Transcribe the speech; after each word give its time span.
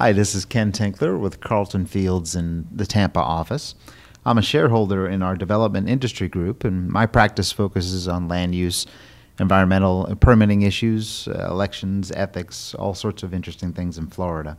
Hi, 0.00 0.12
this 0.12 0.34
is 0.34 0.46
Ken 0.46 0.72
Tinkler 0.72 1.18
with 1.18 1.40
Carlton 1.40 1.84
Fields 1.84 2.34
in 2.34 2.66
the 2.74 2.86
Tampa 2.86 3.20
office. 3.20 3.74
I'm 4.24 4.38
a 4.38 4.42
shareholder 4.42 5.06
in 5.06 5.22
our 5.22 5.36
development 5.36 5.90
industry 5.90 6.26
group, 6.26 6.64
and 6.64 6.88
my 6.88 7.04
practice 7.04 7.52
focuses 7.52 8.08
on 8.08 8.26
land 8.26 8.54
use, 8.54 8.86
environmental 9.38 10.16
permitting 10.18 10.62
issues, 10.62 11.28
uh, 11.28 11.48
elections, 11.50 12.10
ethics, 12.12 12.74
all 12.76 12.94
sorts 12.94 13.22
of 13.22 13.34
interesting 13.34 13.74
things 13.74 13.98
in 13.98 14.06
Florida. 14.06 14.56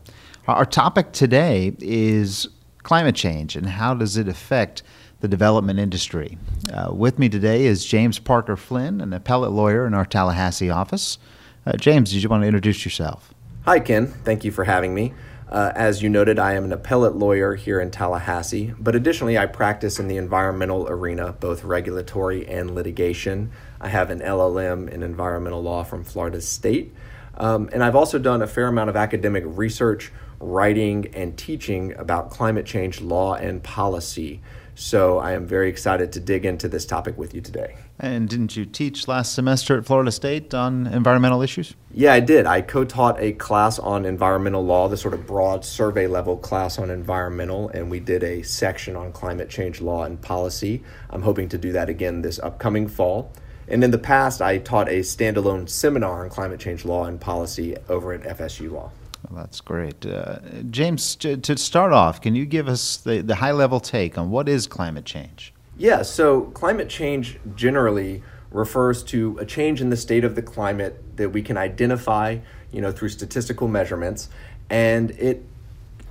Our 0.48 0.64
topic 0.64 1.12
today 1.12 1.74
is 1.80 2.48
climate 2.84 3.16
change 3.16 3.56
and 3.56 3.66
how 3.66 3.96
does 3.96 4.18
it 4.18 4.28
affect 4.28 4.84
the 5.22 5.28
development 5.28 5.80
industry. 5.80 6.38
Uh, 6.72 6.94
with 6.94 7.18
me 7.18 7.30
today 7.30 7.66
is 7.66 7.84
James 7.84 8.20
Parker 8.20 8.56
Flynn, 8.56 9.02
an 9.02 9.12
appellate 9.12 9.54
lawyer 9.54 9.88
in 9.88 9.96
our 9.96 10.06
Tallahassee 10.06 10.70
office. 10.70 11.18
Uh, 11.66 11.76
James, 11.78 12.12
did 12.12 12.22
you 12.22 12.30
want 12.30 12.44
to 12.44 12.48
introduce 12.48 12.86
yourself? 12.86 13.34
Hi, 13.66 13.80
Ken. 13.80 14.06
Thank 14.06 14.44
you 14.44 14.52
for 14.52 14.66
having 14.66 14.94
me. 14.94 15.16
Uh, 15.52 15.70
as 15.76 16.02
you 16.02 16.10
noted, 16.10 16.40
I 16.40 16.54
am 16.54 16.64
an 16.64 16.72
appellate 16.72 17.18
lawyer 17.18 17.56
here 17.56 17.82
in 17.82 17.92
Tallahassee, 17.92 18.74
but 18.80 18.96
additionally, 18.96 19.38
I 19.38 19.48
practice 19.48 20.00
in 20.00 20.08
the 20.08 20.16
environmental 20.16 20.88
arena, 20.88 21.34
both 21.34 21.66
regulatory 21.66 22.48
and 22.48 22.74
litigation. 22.74 23.52
I 23.82 23.90
have 23.90 24.10
an 24.10 24.22
LLM 24.22 24.88
in 24.90 25.04
environmental 25.04 25.62
law 25.62 25.84
from 25.84 26.06
Florida 26.06 26.40
State, 26.40 26.94
um, 27.36 27.70
and 27.74 27.84
I've 27.84 27.98
also 27.98 28.18
done 28.18 28.42
a 28.42 28.48
fair 28.48 28.68
amount 28.68 28.92
of 28.92 28.96
academic 28.96 29.44
research, 29.46 30.14
writing, 30.40 31.08
and 31.14 31.38
teaching 31.38 31.96
about 31.98 32.30
climate 32.30 32.66
change 32.66 33.02
law 33.02 33.34
and 33.34 33.62
policy. 33.62 34.40
So 34.76 35.20
I 35.20 35.34
am 35.34 35.46
very 35.46 35.70
excited 35.70 36.12
to 36.14 36.20
dig 36.20 36.46
into 36.46 36.68
this 36.68 36.86
topic 36.86 37.18
with 37.18 37.34
you 37.34 37.42
today. 37.42 37.76
And 38.00 38.28
didn't 38.28 38.56
you 38.56 38.66
teach 38.66 39.08
last 39.08 39.34
semester 39.34 39.78
at 39.78 39.86
Florida 39.86 40.12
State 40.12 40.54
on 40.54 40.88
environmental 40.88 41.42
issues? 41.42 41.76
Yeah, 41.94 42.14
I 42.14 42.20
did. 42.20 42.46
I 42.46 42.62
co 42.62 42.84
taught 42.84 43.20
a 43.20 43.34
class 43.34 43.78
on 43.78 44.06
environmental 44.06 44.66
law, 44.66 44.88
the 44.88 44.98
sort 44.98 45.14
of 45.14 45.28
broad 45.28 45.64
survey 45.64 46.08
level 46.08 46.38
class 46.38 46.80
on 46.80 46.90
environmental, 46.90 47.70
and 47.70 47.92
we 47.92 48.00
did 48.00 48.24
a 48.24 48.42
section 48.42 48.96
on 48.96 49.12
climate 49.12 49.50
change 49.50 49.82
law 49.82 50.04
and 50.04 50.22
policy. 50.22 50.84
I'm 51.10 51.22
hoping 51.22 51.50
to 51.50 51.58
do 51.58 51.72
that 51.74 51.90
again 51.90 52.22
this 52.22 52.40
upcoming 52.40 52.88
fall. 52.88 53.32
And 53.68 53.84
in 53.84 53.92
the 53.92 53.98
past, 53.98 54.42
I 54.42 54.58
taught 54.58 54.90
a 54.90 55.00
standalone 55.00 55.70
seminar 55.70 56.24
on 56.24 56.30
climate 56.30 56.60
change 56.60 56.84
law 56.84 57.06
and 57.06 57.22
policy 57.22 57.78
over 57.88 58.14
at 58.14 58.24
FSU 58.38 58.72
Law. 58.72 58.92
Well, 59.30 59.44
that's 59.44 59.62
great. 59.62 60.06
Uh, 60.06 60.40
James, 60.70 61.16
to, 61.18 61.38
to, 61.38 61.58
start 61.58 61.94
off, 61.94 62.22
can 62.22 62.36
you 62.36 62.46
give 62.46 62.68
us 62.68 62.98
the, 62.98 63.22
the 63.22 63.36
high 63.36 63.52
level 63.52 63.80
take 63.80 64.18
on 64.18 64.32
what 64.32 64.50
is 64.50 64.68
climate 64.68 65.06
change? 65.06 65.54
Yeah, 65.78 66.02
so 66.02 66.42
climate 66.42 66.90
change 66.90 67.40
generally 67.56 68.24
refers 68.52 69.04
to 69.04 69.38
a 69.40 69.46
change 69.46 69.80
in 69.80 69.90
the 69.90 69.98
state 69.98 70.24
of 70.24 70.36
the 70.36 70.42
climate 70.42 71.18
that 71.18 71.30
we 71.30 71.42
can 71.42 71.58
identify, 71.58 72.38
you 72.72 72.82
know, 72.82 72.92
through 72.92 73.10
statistical 73.10 73.68
measurements, 73.68 74.30
and 74.70 75.12
it 75.12 75.44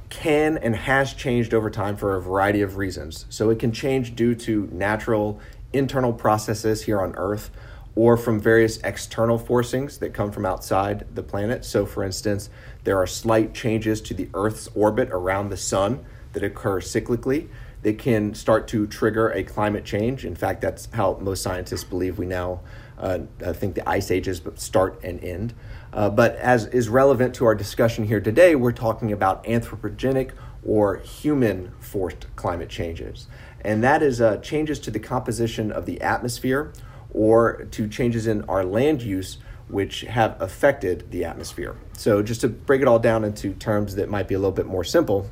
can 0.08 0.58
and 0.58 0.74
has 0.74 1.14
changed 1.14 1.54
over 1.54 1.70
time 1.70 1.96
for 1.96 2.16
a 2.16 2.22
variety 2.22 2.62
of 2.62 2.76
reasons. 2.76 3.26
So 3.28 3.50
it 3.50 3.58
can 3.58 3.72
change 3.72 4.16
due 4.16 4.34
to 4.36 4.68
natural 4.72 5.40
internal 5.72 6.12
processes 6.12 6.82
here 6.82 7.00
on 7.00 7.14
Earth 7.16 7.50
or 7.94 8.16
from 8.16 8.40
various 8.40 8.78
external 8.78 9.38
forcings 9.38 9.98
that 9.98 10.14
come 10.14 10.30
from 10.30 10.46
outside 10.46 11.06
the 11.14 11.22
planet. 11.22 11.64
So, 11.64 11.86
for 11.86 12.04
instance, 12.04 12.50
there 12.84 12.98
are 12.98 13.06
slight 13.06 13.54
changes 13.54 14.00
to 14.02 14.14
the 14.14 14.28
Earth's 14.34 14.68
orbit 14.74 15.08
around 15.10 15.50
the 15.50 15.56
sun 15.56 16.04
that 16.32 16.42
occur 16.42 16.80
cyclically 16.80 17.48
that 17.82 17.98
can 17.98 18.34
start 18.34 18.68
to 18.68 18.86
trigger 18.86 19.30
a 19.30 19.42
climate 19.42 19.84
change. 19.84 20.24
In 20.24 20.34
fact, 20.34 20.60
that's 20.60 20.88
how 20.92 21.18
most 21.20 21.42
scientists 21.42 21.84
believe 21.84 22.18
we 22.18 22.26
now 22.26 22.60
uh, 22.98 23.20
think 23.52 23.74
the 23.74 23.88
ice 23.88 24.10
ages 24.10 24.42
start 24.56 25.00
and 25.02 25.22
end. 25.24 25.54
Uh, 25.92 26.10
but 26.10 26.36
as 26.36 26.66
is 26.66 26.88
relevant 26.88 27.34
to 27.36 27.46
our 27.46 27.54
discussion 27.54 28.04
here 28.04 28.20
today, 28.20 28.54
we're 28.54 28.72
talking 28.72 29.10
about 29.12 29.42
anthropogenic 29.44 30.32
or 30.64 30.98
human 30.98 31.72
forced 31.80 32.26
climate 32.36 32.68
changes. 32.68 33.26
And 33.62 33.82
that 33.82 34.02
is 34.02 34.20
uh, 34.20 34.36
changes 34.38 34.78
to 34.80 34.90
the 34.90 35.00
composition 35.00 35.72
of 35.72 35.86
the 35.86 36.00
atmosphere 36.02 36.72
or 37.12 37.64
to 37.72 37.88
changes 37.88 38.26
in 38.26 38.42
our 38.42 38.64
land 38.64 39.02
use 39.02 39.38
which 39.70 40.02
have 40.02 40.40
affected 40.40 41.10
the 41.10 41.24
atmosphere. 41.24 41.76
So, 41.92 42.22
just 42.22 42.40
to 42.42 42.48
break 42.48 42.82
it 42.82 42.88
all 42.88 42.98
down 42.98 43.24
into 43.24 43.54
terms 43.54 43.94
that 43.96 44.08
might 44.08 44.28
be 44.28 44.34
a 44.34 44.38
little 44.38 44.52
bit 44.52 44.66
more 44.66 44.84
simple, 44.84 45.30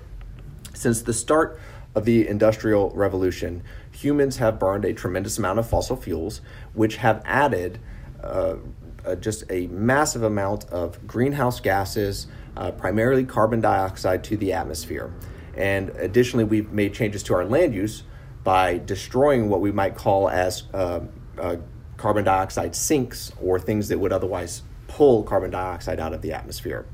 since 0.74 1.02
the 1.02 1.12
start 1.12 1.58
of 1.94 2.04
the 2.04 2.28
Industrial 2.28 2.90
Revolution, 2.90 3.62
humans 3.90 4.36
have 4.36 4.58
burned 4.58 4.84
a 4.84 4.92
tremendous 4.92 5.38
amount 5.38 5.58
of 5.58 5.68
fossil 5.68 5.96
fuels, 5.96 6.40
which 6.72 6.96
have 6.96 7.22
added 7.24 7.80
uh, 8.22 8.56
uh, 9.04 9.14
just 9.16 9.44
a 9.50 9.66
massive 9.68 10.22
amount 10.22 10.64
of 10.66 11.06
greenhouse 11.06 11.60
gases, 11.60 12.26
uh, 12.56 12.70
primarily 12.70 13.24
carbon 13.24 13.60
dioxide, 13.60 14.22
to 14.24 14.36
the 14.36 14.52
atmosphere. 14.52 15.12
And 15.56 15.90
additionally, 15.90 16.44
we've 16.44 16.70
made 16.70 16.94
changes 16.94 17.22
to 17.24 17.34
our 17.34 17.44
land 17.44 17.74
use 17.74 18.04
by 18.44 18.78
destroying 18.78 19.48
what 19.48 19.60
we 19.60 19.72
might 19.72 19.94
call 19.94 20.28
as 20.28 20.62
uh, 20.72 21.00
uh, 21.38 21.56
carbon 21.98 22.24
dioxide 22.24 22.74
sinks 22.74 23.32
or 23.42 23.60
things 23.60 23.88
that 23.88 23.98
would 23.98 24.12
otherwise 24.12 24.62
pull 24.86 25.22
carbon 25.22 25.50
dioxide 25.50 26.00
out 26.00 26.14
of 26.14 26.22
the 26.22 26.32
atmosphere. 26.32 26.86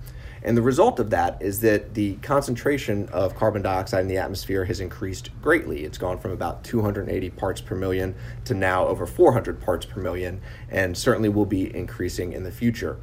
And 0.42 0.59
the 0.59 0.62
result 0.62 1.00
of 1.00 1.09
that 1.10 1.41
is 1.41 1.60
that 1.60 1.94
the 1.94 2.16
concentration 2.16 3.09
of 3.09 3.34
carbon 3.34 3.62
dioxide 3.62 4.03
in 4.03 4.09
the 4.09 4.19
atmosphere 4.19 4.66
has 4.66 4.78
increased 4.78 5.31
greatly. 5.41 5.84
It's 5.84 5.97
gone 5.97 6.19
from 6.19 6.32
about 6.32 6.64
280 6.64 7.31
parts 7.31 7.62
per 7.62 7.75
million 7.75 8.14
to 8.44 8.53
now 8.53 8.87
over 8.87 9.06
400 9.06 9.59
parts 9.60 9.87
per 9.87 10.00
million, 10.00 10.43
and 10.69 10.98
certainly 10.98 11.31
will 11.31 11.47
be 11.47 11.75
increasing 11.75 12.34
in 12.34 12.43
the 12.43 12.50
future. 12.50 12.98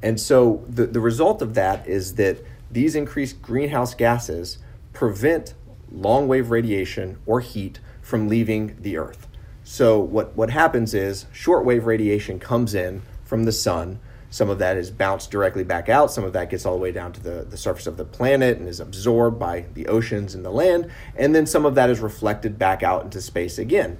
And 0.00 0.20
so 0.20 0.64
the, 0.68 0.86
the 0.86 1.00
result 1.00 1.42
of 1.42 1.54
that 1.54 1.88
is 1.88 2.14
that 2.14 2.38
these 2.70 2.94
increased 2.94 3.42
greenhouse 3.42 3.94
gases 3.94 4.58
prevent 4.92 5.54
long 5.90 6.28
wave 6.28 6.50
radiation 6.50 7.18
or 7.26 7.40
heat 7.40 7.80
from 8.00 8.28
leaving 8.28 8.76
the 8.80 8.96
Earth. 8.96 9.26
So 9.68 9.98
what, 9.98 10.36
what 10.36 10.50
happens 10.50 10.94
is 10.94 11.26
shortwave 11.34 11.86
radiation 11.86 12.38
comes 12.38 12.72
in 12.72 13.02
from 13.24 13.42
the 13.42 13.52
sun. 13.52 13.98
Some 14.30 14.48
of 14.48 14.60
that 14.60 14.76
is 14.76 14.92
bounced 14.92 15.32
directly 15.32 15.64
back 15.64 15.88
out. 15.88 16.12
Some 16.12 16.22
of 16.22 16.32
that 16.34 16.50
gets 16.50 16.64
all 16.64 16.76
the 16.76 16.80
way 16.80 16.92
down 16.92 17.12
to 17.14 17.20
the, 17.20 17.44
the 17.44 17.56
surface 17.56 17.88
of 17.88 17.96
the 17.96 18.04
planet 18.04 18.58
and 18.58 18.68
is 18.68 18.78
absorbed 18.78 19.40
by 19.40 19.64
the 19.74 19.88
oceans 19.88 20.36
and 20.36 20.44
the 20.44 20.52
land. 20.52 20.88
And 21.16 21.34
then 21.34 21.46
some 21.46 21.66
of 21.66 21.74
that 21.74 21.90
is 21.90 21.98
reflected 21.98 22.60
back 22.60 22.84
out 22.84 23.02
into 23.02 23.20
space 23.20 23.58
again. 23.58 23.98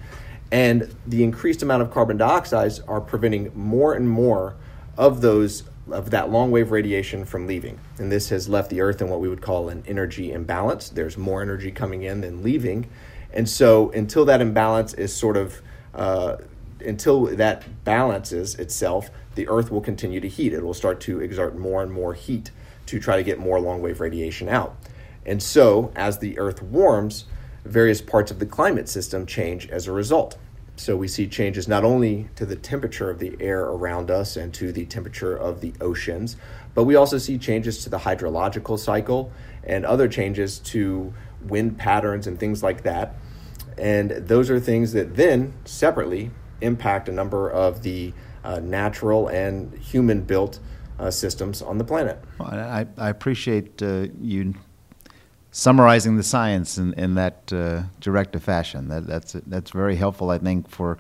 And 0.53 0.95
the 1.05 1.25
increased 1.25 1.63
amount 1.63 1.83
of 1.83 1.91
carbon 1.91 2.17
dioxide 2.17 2.79
are 2.87 3.01
preventing 3.01 3.51
more 3.53 3.93
and 3.93 4.09
more 4.09 4.55
of 4.97 5.21
those 5.21 5.65
of 5.91 6.11
that 6.11 6.31
long 6.31 6.53
wave 6.53 6.71
radiation 6.71 7.25
from 7.25 7.49
leaving. 7.49 7.81
And 7.99 8.13
this 8.13 8.29
has 8.29 8.49
left 8.49 8.71
the 8.71 8.83
Earth 8.83 9.03
in 9.03 9.09
what 9.09 9.19
we 9.19 9.29
would 9.29 9.43
call 9.43 9.69
an 9.69 9.83
energy 9.89 10.31
imbalance. 10.31 10.91
There's 10.91 11.19
more 11.19 11.43
energy 11.43 11.73
coming 11.73 12.05
in 12.05 12.21
than 12.21 12.45
leaving. 12.45 12.89
And 13.37 13.47
so 13.47 13.91
until 13.91 14.25
that 14.25 14.41
imbalance 14.41 14.95
is 14.95 15.15
sort 15.15 15.37
of, 15.37 15.61
uh, 15.95 16.39
until 16.81 17.27
that 17.37 17.85
balances 17.85 18.55
itself, 18.55 19.11
the 19.35 19.47
Earth 19.49 19.71
will 19.71 19.83
continue 19.83 20.21
to 20.21 20.29
heat. 20.29 20.55
It 20.55 20.65
will 20.65 20.73
start 20.73 21.03
to 21.03 21.21
exert 21.21 21.55
more 21.55 21.83
and 21.83 21.93
more 21.93 22.15
heat 22.15 22.51
to 22.87 22.99
try 22.99 23.17
to 23.17 23.23
get 23.23 23.39
more 23.39 23.61
long 23.61 23.83
wave 23.83 24.01
radiation 24.01 24.49
out. 24.49 24.75
And 25.27 25.43
so 25.43 25.93
as 25.95 26.19
the 26.19 26.39
Earth 26.39 26.63
warms, 26.63 27.27
various 27.63 28.01
parts 28.01 28.31
of 28.31 28.39
the 28.39 28.47
climate 28.47 28.89
system 28.89 29.27
change 29.27 29.69
as 29.69 29.87
a 29.87 29.93
result. 29.93 30.39
So 30.77 30.97
we 30.97 31.07
see 31.07 31.27
changes 31.27 31.69
not 31.69 31.85
only 31.85 32.29
to 32.37 32.47
the 32.47 32.57
temperature 32.57 33.11
of 33.11 33.19
the 33.19 33.37
air 33.39 33.65
around 33.65 34.11
us 34.11 34.39
and 34.39 34.55
to 34.55 34.73
the 34.73 34.87
temperature 34.87 35.37
of 35.37 35.61
the 35.61 35.75
oceans, 35.83 36.37
but 36.75 36.85
we 36.85 36.95
also 36.95 37.19
see 37.19 37.37
changes 37.37 37.85
to 37.85 37.91
the 37.91 37.99
hydrological 37.99 38.79
cycle 38.79 39.31
and 39.63 39.85
other 39.85 40.09
changes 40.09 40.59
to 40.61 41.13
wind 41.43 41.77
patterns 41.77 42.27
and 42.27 42.41
things 42.41 42.63
like 42.63 42.83
that. 42.85 43.15
And 43.79 44.11
those 44.11 44.51
are 44.51 44.59
things 44.59 44.93
that 44.93 45.17
then 45.17 45.53
separately 45.65 46.31
impact 46.61 47.09
a 47.09 47.13
number 47.13 47.51
of 47.51 47.83
the 47.83 48.13
uh, 48.45 48.61
natural 48.61 49.29
and 49.29 49.77
human 49.79 50.23
built 50.23 50.61
uh, 50.99 51.11
systems 51.11 51.61
on 51.61 51.79
the 51.79 51.85
planet. 51.85 52.19
Well, 52.39 52.49
I, 52.49 52.87
I, 52.97 53.11
appreciate 53.11 53.83
uh, 53.83 54.07
you 54.21 54.55
summarizing 55.51 56.17
the 56.17 56.23
science 56.23 56.79
in, 56.79 56.95
in 56.95 57.15
that 57.17 57.53
uh, 57.53 57.83
directive 58.01 58.43
fashion. 58.43 58.89
That, 58.89 59.07
that's, 59.07 59.33
that's 59.47 59.71
very 59.73 59.97
helpful, 59.97 60.31
I 60.31 60.39
think, 60.39 60.71
for 60.71 60.97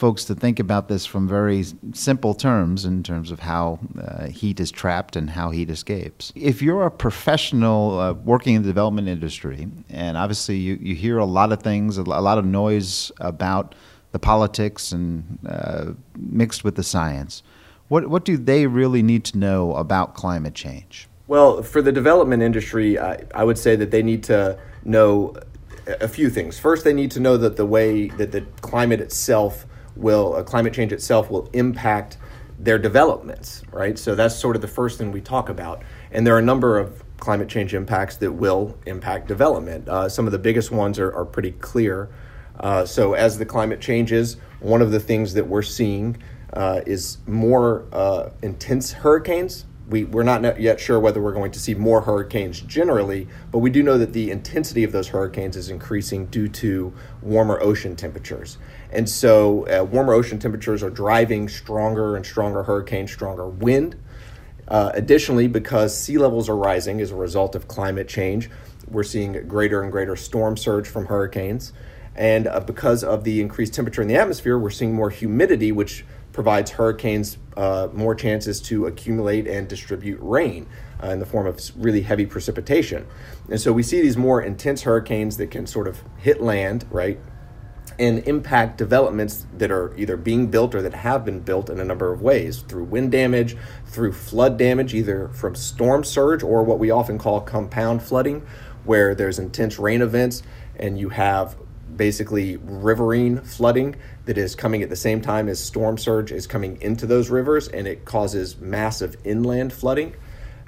folks 0.00 0.24
to 0.24 0.34
think 0.34 0.58
about 0.58 0.88
this 0.88 1.04
from 1.04 1.28
very 1.28 1.62
simple 1.92 2.32
terms 2.32 2.86
in 2.86 3.02
terms 3.02 3.30
of 3.30 3.38
how 3.38 3.78
uh, 4.00 4.28
heat 4.28 4.58
is 4.58 4.70
trapped 4.70 5.14
and 5.14 5.28
how 5.28 5.50
heat 5.50 5.68
escapes. 5.68 6.32
If 6.34 6.62
you're 6.62 6.86
a 6.86 6.90
professional 6.90 8.00
uh, 8.00 8.12
working 8.14 8.54
in 8.54 8.62
the 8.62 8.68
development 8.68 9.08
industry, 9.08 9.68
and 9.90 10.16
obviously 10.16 10.56
you, 10.56 10.78
you 10.80 10.94
hear 10.94 11.18
a 11.18 11.26
lot 11.26 11.52
of 11.52 11.62
things, 11.62 11.98
a 11.98 12.02
lot 12.02 12.38
of 12.38 12.46
noise 12.46 13.12
about 13.20 13.74
the 14.12 14.18
politics 14.18 14.90
and 14.90 15.38
uh, 15.46 15.92
mixed 16.16 16.64
with 16.64 16.76
the 16.76 16.82
science, 16.82 17.42
what, 17.88 18.08
what 18.08 18.24
do 18.24 18.38
they 18.38 18.66
really 18.66 19.02
need 19.02 19.22
to 19.24 19.36
know 19.36 19.74
about 19.74 20.14
climate 20.14 20.54
change? 20.54 21.08
Well, 21.28 21.62
for 21.62 21.82
the 21.82 21.92
development 21.92 22.42
industry, 22.42 22.98
I, 22.98 23.22
I 23.34 23.44
would 23.44 23.58
say 23.58 23.76
that 23.76 23.90
they 23.90 24.02
need 24.02 24.22
to 24.24 24.58
know 24.82 25.36
a 26.00 26.08
few 26.08 26.30
things. 26.30 26.58
First, 26.58 26.84
they 26.84 26.94
need 26.94 27.10
to 27.10 27.20
know 27.20 27.36
that 27.36 27.56
the 27.56 27.66
way 27.66 28.08
that 28.08 28.32
the 28.32 28.40
climate 28.62 29.00
itself 29.00 29.66
will 29.96 30.34
uh, 30.34 30.42
climate 30.42 30.72
change 30.72 30.92
itself 30.92 31.30
will 31.30 31.48
impact 31.52 32.16
their 32.58 32.78
developments, 32.78 33.62
right? 33.72 33.98
So 33.98 34.14
that's 34.14 34.36
sort 34.36 34.54
of 34.54 34.62
the 34.62 34.68
first 34.68 34.98
thing 34.98 35.12
we 35.12 35.20
talk 35.20 35.48
about. 35.48 35.82
And 36.12 36.26
there 36.26 36.34
are 36.34 36.38
a 36.38 36.42
number 36.42 36.78
of 36.78 37.02
climate 37.18 37.48
change 37.48 37.74
impacts 37.74 38.16
that 38.16 38.32
will 38.32 38.76
impact 38.86 39.28
development. 39.28 39.88
Uh, 39.88 40.08
some 40.08 40.26
of 40.26 40.32
the 40.32 40.38
biggest 40.38 40.70
ones 40.70 40.98
are, 40.98 41.12
are 41.14 41.24
pretty 41.24 41.52
clear. 41.52 42.10
Uh, 42.58 42.84
so, 42.84 43.14
as 43.14 43.38
the 43.38 43.46
climate 43.46 43.80
changes, 43.80 44.36
one 44.60 44.82
of 44.82 44.90
the 44.90 45.00
things 45.00 45.32
that 45.34 45.46
we're 45.46 45.62
seeing 45.62 46.22
uh, 46.52 46.80
is 46.86 47.18
more 47.26 47.86
uh, 47.92 48.30
intense 48.42 48.92
hurricanes. 48.92 49.64
We, 49.90 50.04
we're 50.04 50.22
not 50.22 50.60
yet 50.60 50.78
sure 50.78 51.00
whether 51.00 51.20
we're 51.20 51.32
going 51.32 51.50
to 51.50 51.58
see 51.58 51.74
more 51.74 52.00
hurricanes 52.02 52.60
generally, 52.60 53.26
but 53.50 53.58
we 53.58 53.70
do 53.70 53.82
know 53.82 53.98
that 53.98 54.12
the 54.12 54.30
intensity 54.30 54.84
of 54.84 54.92
those 54.92 55.08
hurricanes 55.08 55.56
is 55.56 55.68
increasing 55.68 56.26
due 56.26 56.46
to 56.48 56.94
warmer 57.22 57.60
ocean 57.60 57.96
temperatures. 57.96 58.56
And 58.92 59.08
so, 59.08 59.66
uh, 59.66 59.84
warmer 59.84 60.14
ocean 60.14 60.38
temperatures 60.38 60.84
are 60.84 60.90
driving 60.90 61.48
stronger 61.48 62.14
and 62.14 62.24
stronger 62.24 62.62
hurricanes, 62.62 63.10
stronger 63.10 63.48
wind. 63.48 63.96
Uh, 64.68 64.92
additionally, 64.94 65.48
because 65.48 65.98
sea 65.98 66.18
levels 66.18 66.48
are 66.48 66.56
rising 66.56 67.00
as 67.00 67.10
a 67.10 67.16
result 67.16 67.56
of 67.56 67.66
climate 67.66 68.06
change, 68.06 68.48
we're 68.88 69.02
seeing 69.02 69.32
greater 69.48 69.82
and 69.82 69.90
greater 69.90 70.14
storm 70.14 70.56
surge 70.56 70.86
from 70.86 71.06
hurricanes. 71.06 71.72
And 72.14 72.46
uh, 72.46 72.60
because 72.60 73.02
of 73.02 73.24
the 73.24 73.40
increased 73.40 73.74
temperature 73.74 74.02
in 74.02 74.08
the 74.08 74.16
atmosphere, 74.16 74.56
we're 74.56 74.70
seeing 74.70 74.94
more 74.94 75.10
humidity, 75.10 75.72
which 75.72 76.04
provides 76.32 76.70
hurricanes 76.70 77.38
uh, 77.56 77.88
more 77.92 78.14
chances 78.14 78.60
to 78.60 78.86
accumulate 78.86 79.46
and 79.46 79.68
distribute 79.68 80.18
rain 80.22 80.66
uh, 81.02 81.08
in 81.08 81.18
the 81.18 81.26
form 81.26 81.46
of 81.46 81.60
really 81.76 82.02
heavy 82.02 82.26
precipitation. 82.26 83.06
And 83.48 83.60
so 83.60 83.72
we 83.72 83.82
see 83.82 84.00
these 84.00 84.16
more 84.16 84.40
intense 84.40 84.82
hurricanes 84.82 85.36
that 85.38 85.50
can 85.50 85.66
sort 85.66 85.88
of 85.88 86.02
hit 86.18 86.40
land, 86.40 86.86
right, 86.90 87.18
and 87.98 88.26
impact 88.26 88.78
developments 88.78 89.46
that 89.58 89.70
are 89.70 89.94
either 89.96 90.16
being 90.16 90.46
built 90.46 90.74
or 90.74 90.80
that 90.80 90.94
have 90.94 91.24
been 91.24 91.40
built 91.40 91.68
in 91.68 91.78
a 91.78 91.84
number 91.84 92.12
of 92.12 92.22
ways 92.22 92.60
through 92.60 92.84
wind 92.84 93.12
damage, 93.12 93.56
through 93.86 94.12
flood 94.12 94.56
damage, 94.56 94.94
either 94.94 95.28
from 95.28 95.54
storm 95.54 96.02
surge 96.02 96.42
or 96.42 96.62
what 96.62 96.78
we 96.78 96.90
often 96.90 97.18
call 97.18 97.40
compound 97.42 98.02
flooding, 98.02 98.46
where 98.84 99.14
there's 99.14 99.38
intense 99.38 99.78
rain 99.78 100.00
events 100.00 100.42
and 100.76 100.98
you 100.98 101.10
have 101.10 101.56
basically 102.00 102.56
riverine 102.56 103.42
flooding 103.42 103.94
that 104.24 104.38
is 104.38 104.54
coming 104.54 104.82
at 104.82 104.88
the 104.88 104.96
same 104.96 105.20
time 105.20 105.50
as 105.50 105.62
storm 105.62 105.98
surge 105.98 106.32
is 106.32 106.46
coming 106.46 106.80
into 106.80 107.04
those 107.04 107.28
rivers 107.28 107.68
and 107.68 107.86
it 107.86 108.06
causes 108.06 108.58
massive 108.58 109.18
inland 109.22 109.70
flooding. 109.70 110.14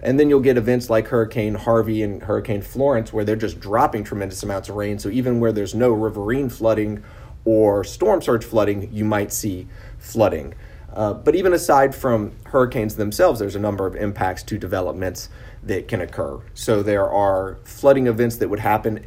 And 0.00 0.20
then 0.20 0.29
you'll 0.29 0.40
get 0.40 0.58
events 0.58 0.90
like 0.90 1.08
Hurricane 1.08 1.55
Harvey 1.55 2.02
and 2.02 2.23
Hurricane 2.23 2.61
Florence 2.61 3.14
where 3.14 3.25
they're 3.25 3.34
just 3.34 3.61
dropping 3.61 4.05
tremendous 4.05 4.43
amounts 4.43 4.69
of 4.69 4.75
rain. 4.75 4.99
So 4.99 5.08
even 5.08 5.40
where 5.40 5.52
there's 5.52 5.75
no 5.75 5.93
riverine 5.93 6.50
flooding 6.50 7.02
or 7.46 7.82
storm 7.82 8.20
surge 8.20 8.44
flooding, 8.44 8.93
you 8.93 9.06
might 9.06 9.32
see 9.32 9.69
flooding. 9.99 10.52
Uh, 10.93 11.14
but 11.14 11.34
even 11.34 11.55
aside 11.55 11.94
from 11.94 12.32
hurricanes 12.44 12.96
themselves, 12.96 13.40
there's 13.40 13.56
a 13.56 13.58
number 13.58 13.87
of 13.87 13.96
impacts 13.96 14.43
to 14.43 14.58
developments 14.58 15.31
that 15.62 15.88
can 15.88 16.02
occur. 16.02 16.43
So 16.52 16.82
there 16.82 17.08
are 17.08 17.56
flooding 17.64 18.06
events 18.06 18.37
that 18.37 18.50
would 18.50 18.61
happen 18.61 19.06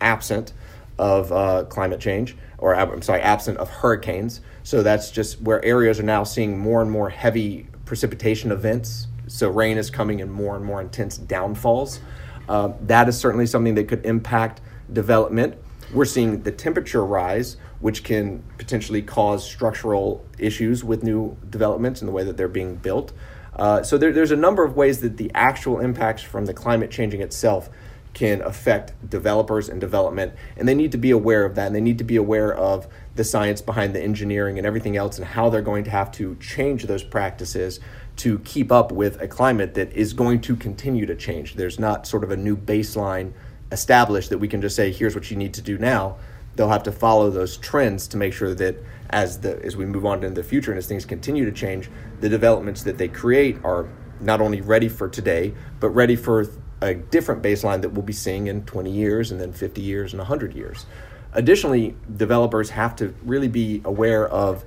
absent 0.00 0.54
of 0.98 1.32
uh, 1.32 1.64
climate 1.64 2.00
change, 2.00 2.36
or 2.58 2.74
I'm 2.74 3.02
sorry, 3.02 3.20
absent 3.20 3.58
of 3.58 3.68
hurricanes. 3.68 4.40
So 4.62 4.82
that's 4.82 5.10
just 5.10 5.40
where 5.40 5.64
areas 5.64 6.00
are 6.00 6.04
now 6.04 6.24
seeing 6.24 6.58
more 6.58 6.82
and 6.82 6.90
more 6.90 7.10
heavy 7.10 7.66
precipitation 7.84 8.50
events. 8.50 9.06
So 9.26 9.48
rain 9.48 9.78
is 9.78 9.90
coming 9.90 10.20
in 10.20 10.30
more 10.30 10.56
and 10.56 10.64
more 10.64 10.80
intense 10.80 11.18
downfalls. 11.18 12.00
Uh, 12.48 12.72
that 12.82 13.08
is 13.08 13.18
certainly 13.18 13.46
something 13.46 13.74
that 13.74 13.88
could 13.88 14.04
impact 14.06 14.60
development. 14.92 15.56
We're 15.92 16.04
seeing 16.04 16.42
the 16.42 16.52
temperature 16.52 17.04
rise, 17.04 17.56
which 17.80 18.04
can 18.04 18.42
potentially 18.58 19.02
cause 19.02 19.48
structural 19.48 20.24
issues 20.38 20.82
with 20.82 21.02
new 21.02 21.36
developments 21.50 22.00
and 22.00 22.08
the 22.08 22.12
way 22.12 22.24
that 22.24 22.36
they're 22.36 22.48
being 22.48 22.76
built. 22.76 23.12
Uh, 23.54 23.82
so 23.82 23.96
there, 23.96 24.12
there's 24.12 24.30
a 24.30 24.36
number 24.36 24.64
of 24.64 24.76
ways 24.76 25.00
that 25.00 25.16
the 25.16 25.30
actual 25.34 25.80
impacts 25.80 26.22
from 26.22 26.46
the 26.46 26.54
climate 26.54 26.90
changing 26.90 27.20
itself 27.22 27.70
can 28.16 28.40
affect 28.40 28.94
developers 29.10 29.68
and 29.68 29.78
development, 29.78 30.32
and 30.56 30.66
they 30.66 30.74
need 30.74 30.90
to 30.90 30.96
be 30.96 31.10
aware 31.10 31.44
of 31.44 31.54
that. 31.54 31.66
And 31.66 31.76
they 31.76 31.82
need 31.82 31.98
to 31.98 32.04
be 32.04 32.16
aware 32.16 32.50
of 32.50 32.88
the 33.14 33.24
science 33.24 33.60
behind 33.60 33.94
the 33.94 34.02
engineering 34.02 34.56
and 34.56 34.66
everything 34.66 34.96
else, 34.96 35.18
and 35.18 35.26
how 35.26 35.50
they're 35.50 35.60
going 35.60 35.84
to 35.84 35.90
have 35.90 36.10
to 36.12 36.34
change 36.36 36.84
those 36.84 37.04
practices 37.04 37.78
to 38.16 38.38
keep 38.38 38.72
up 38.72 38.90
with 38.90 39.20
a 39.20 39.28
climate 39.28 39.74
that 39.74 39.92
is 39.92 40.14
going 40.14 40.40
to 40.40 40.56
continue 40.56 41.04
to 41.04 41.14
change. 41.14 41.56
There's 41.56 41.78
not 41.78 42.06
sort 42.06 42.24
of 42.24 42.30
a 42.30 42.38
new 42.38 42.56
baseline 42.56 43.34
established 43.70 44.30
that 44.30 44.38
we 44.38 44.48
can 44.48 44.62
just 44.62 44.76
say, 44.76 44.90
here's 44.90 45.14
what 45.14 45.30
you 45.30 45.36
need 45.36 45.52
to 45.52 45.60
do 45.60 45.76
now. 45.76 46.16
They'll 46.54 46.70
have 46.70 46.84
to 46.84 46.92
follow 46.92 47.28
those 47.28 47.58
trends 47.58 48.08
to 48.08 48.16
make 48.16 48.32
sure 48.32 48.54
that 48.54 48.82
as 49.10 49.40
the 49.40 49.62
as 49.62 49.76
we 49.76 49.84
move 49.84 50.06
on 50.06 50.24
into 50.24 50.40
the 50.40 50.42
future 50.42 50.70
and 50.70 50.78
as 50.78 50.86
things 50.86 51.04
continue 51.04 51.44
to 51.44 51.52
change, 51.52 51.90
the 52.20 52.30
developments 52.30 52.82
that 52.84 52.96
they 52.96 53.08
create 53.08 53.62
are 53.62 53.86
not 54.20 54.40
only 54.40 54.62
ready 54.62 54.88
for 54.88 55.06
today, 55.06 55.52
but 55.80 55.90
ready 55.90 56.16
for 56.16 56.46
a 56.80 56.94
different 56.94 57.42
baseline 57.42 57.82
that 57.82 57.90
we'll 57.90 58.02
be 58.02 58.12
seeing 58.12 58.46
in 58.46 58.64
20 58.64 58.90
years 58.90 59.30
and 59.30 59.40
then 59.40 59.52
50 59.52 59.80
years 59.80 60.12
and 60.12 60.18
100 60.18 60.54
years. 60.54 60.86
Additionally, 61.32 61.94
developers 62.16 62.70
have 62.70 62.96
to 62.96 63.14
really 63.22 63.48
be 63.48 63.82
aware 63.84 64.26
of 64.28 64.64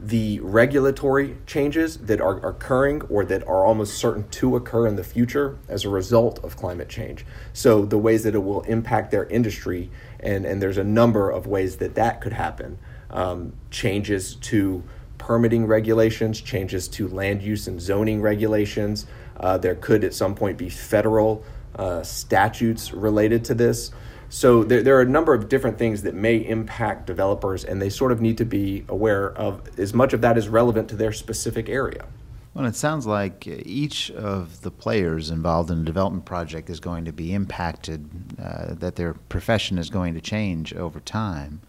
the 0.00 0.40
regulatory 0.40 1.36
changes 1.46 1.96
that 1.98 2.20
are 2.20 2.44
occurring 2.44 3.02
or 3.02 3.24
that 3.24 3.46
are 3.46 3.64
almost 3.64 3.94
certain 3.94 4.28
to 4.28 4.56
occur 4.56 4.86
in 4.88 4.96
the 4.96 5.04
future 5.04 5.58
as 5.68 5.84
a 5.84 5.88
result 5.88 6.42
of 6.44 6.56
climate 6.56 6.88
change. 6.88 7.24
So, 7.52 7.84
the 7.84 7.98
ways 7.98 8.24
that 8.24 8.34
it 8.34 8.42
will 8.42 8.62
impact 8.62 9.12
their 9.12 9.26
industry, 9.26 9.90
and, 10.18 10.44
and 10.44 10.60
there's 10.60 10.78
a 10.78 10.84
number 10.84 11.30
of 11.30 11.46
ways 11.46 11.76
that 11.76 11.94
that 11.94 12.20
could 12.20 12.32
happen. 12.32 12.78
Um, 13.10 13.52
changes 13.70 14.36
to 14.36 14.82
permitting 15.22 15.64
regulations, 15.66 16.40
changes 16.40 16.88
to 16.88 17.06
land 17.06 17.42
use 17.42 17.68
and 17.68 17.80
zoning 17.80 18.20
regulations. 18.20 19.06
Uh, 19.38 19.56
there 19.56 19.76
could 19.76 20.02
at 20.02 20.12
some 20.12 20.34
point 20.34 20.58
be 20.58 20.68
federal 20.68 21.44
uh, 21.76 22.02
statutes 22.02 22.92
related 22.92 23.44
to 23.44 23.54
this. 23.54 23.92
So 24.30 24.64
there, 24.64 24.82
there 24.82 24.96
are 24.96 25.02
a 25.02 25.08
number 25.08 25.32
of 25.32 25.48
different 25.48 25.78
things 25.78 26.02
that 26.02 26.14
may 26.14 26.38
impact 26.38 27.06
developers, 27.06 27.64
and 27.64 27.80
they 27.80 27.88
sort 27.88 28.10
of 28.10 28.20
need 28.20 28.36
to 28.38 28.44
be 28.44 28.84
aware 28.88 29.32
of 29.34 29.78
as 29.78 29.94
much 29.94 30.12
of 30.12 30.22
that 30.22 30.36
is 30.36 30.48
relevant 30.48 30.88
to 30.88 30.96
their 30.96 31.12
specific 31.12 31.68
area. 31.68 32.06
Well, 32.52 32.66
it 32.66 32.74
sounds 32.74 33.06
like 33.06 33.46
each 33.46 34.10
of 34.10 34.62
the 34.62 34.70
players 34.72 35.30
involved 35.30 35.70
in 35.70 35.78
a 35.78 35.84
development 35.84 36.24
project 36.24 36.68
is 36.68 36.80
going 36.80 37.04
to 37.04 37.12
be 37.12 37.32
impacted, 37.32 38.10
uh, 38.42 38.74
that 38.74 38.96
their 38.96 39.14
profession 39.14 39.78
is 39.78 39.88
going 39.88 40.14
to 40.14 40.20
change 40.20 40.74
over 40.74 40.98
time. 40.98 41.60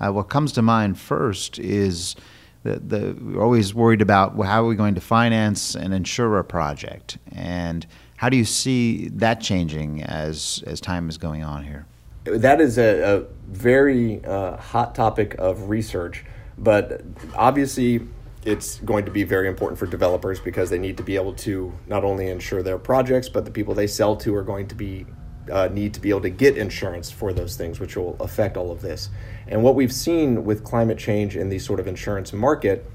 Uh, 0.00 0.12
what 0.12 0.30
comes 0.30 0.52
to 0.52 0.62
mind 0.62 0.98
first 0.98 1.58
is 1.58 2.16
the, 2.62 2.78
the, 2.78 3.16
we're 3.20 3.42
always 3.42 3.74
worried 3.74 4.02
about 4.02 4.36
well, 4.36 4.48
how 4.48 4.64
are 4.64 4.68
we 4.68 4.76
going 4.76 4.94
to 4.94 5.00
finance 5.00 5.74
and 5.74 5.92
insure 5.92 6.38
a 6.38 6.44
project, 6.44 7.18
and 7.32 7.86
how 8.16 8.28
do 8.28 8.36
you 8.36 8.44
see 8.44 9.08
that 9.08 9.40
changing 9.40 10.02
as 10.02 10.62
as 10.66 10.80
time 10.80 11.08
is 11.08 11.18
going 11.18 11.42
on 11.42 11.64
here? 11.64 11.86
That 12.24 12.60
is 12.60 12.78
a, 12.78 13.18
a 13.18 13.24
very 13.48 14.24
uh, 14.24 14.56
hot 14.56 14.94
topic 14.94 15.34
of 15.38 15.68
research, 15.68 16.24
but 16.56 17.02
obviously 17.34 18.06
it's 18.44 18.78
going 18.80 19.04
to 19.04 19.10
be 19.10 19.24
very 19.24 19.48
important 19.48 19.78
for 19.78 19.86
developers 19.86 20.40
because 20.40 20.70
they 20.70 20.78
need 20.78 20.96
to 20.96 21.02
be 21.02 21.16
able 21.16 21.32
to 21.32 21.72
not 21.86 22.04
only 22.04 22.28
insure 22.28 22.62
their 22.62 22.78
projects, 22.78 23.28
but 23.28 23.44
the 23.44 23.50
people 23.50 23.74
they 23.74 23.86
sell 23.86 24.16
to 24.16 24.34
are 24.34 24.42
going 24.42 24.66
to 24.68 24.74
be 24.74 25.06
uh, 25.50 25.68
need 25.68 25.94
to 25.94 26.00
be 26.00 26.10
able 26.10 26.20
to 26.20 26.30
get 26.30 26.56
insurance 26.56 27.10
for 27.10 27.32
those 27.32 27.56
things, 27.56 27.80
which 27.80 27.96
will 27.96 28.16
affect 28.20 28.56
all 28.56 28.70
of 28.70 28.82
this. 28.82 29.08
And 29.46 29.62
what 29.62 29.74
we've 29.74 29.92
seen 29.92 30.44
with 30.44 30.62
climate 30.64 30.98
change 30.98 31.36
in 31.36 31.48
the 31.48 31.58
sort 31.58 31.80
of 31.80 31.86
insurance 31.86 32.32
market 32.32 32.90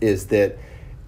is 0.00 0.26
that 0.26 0.58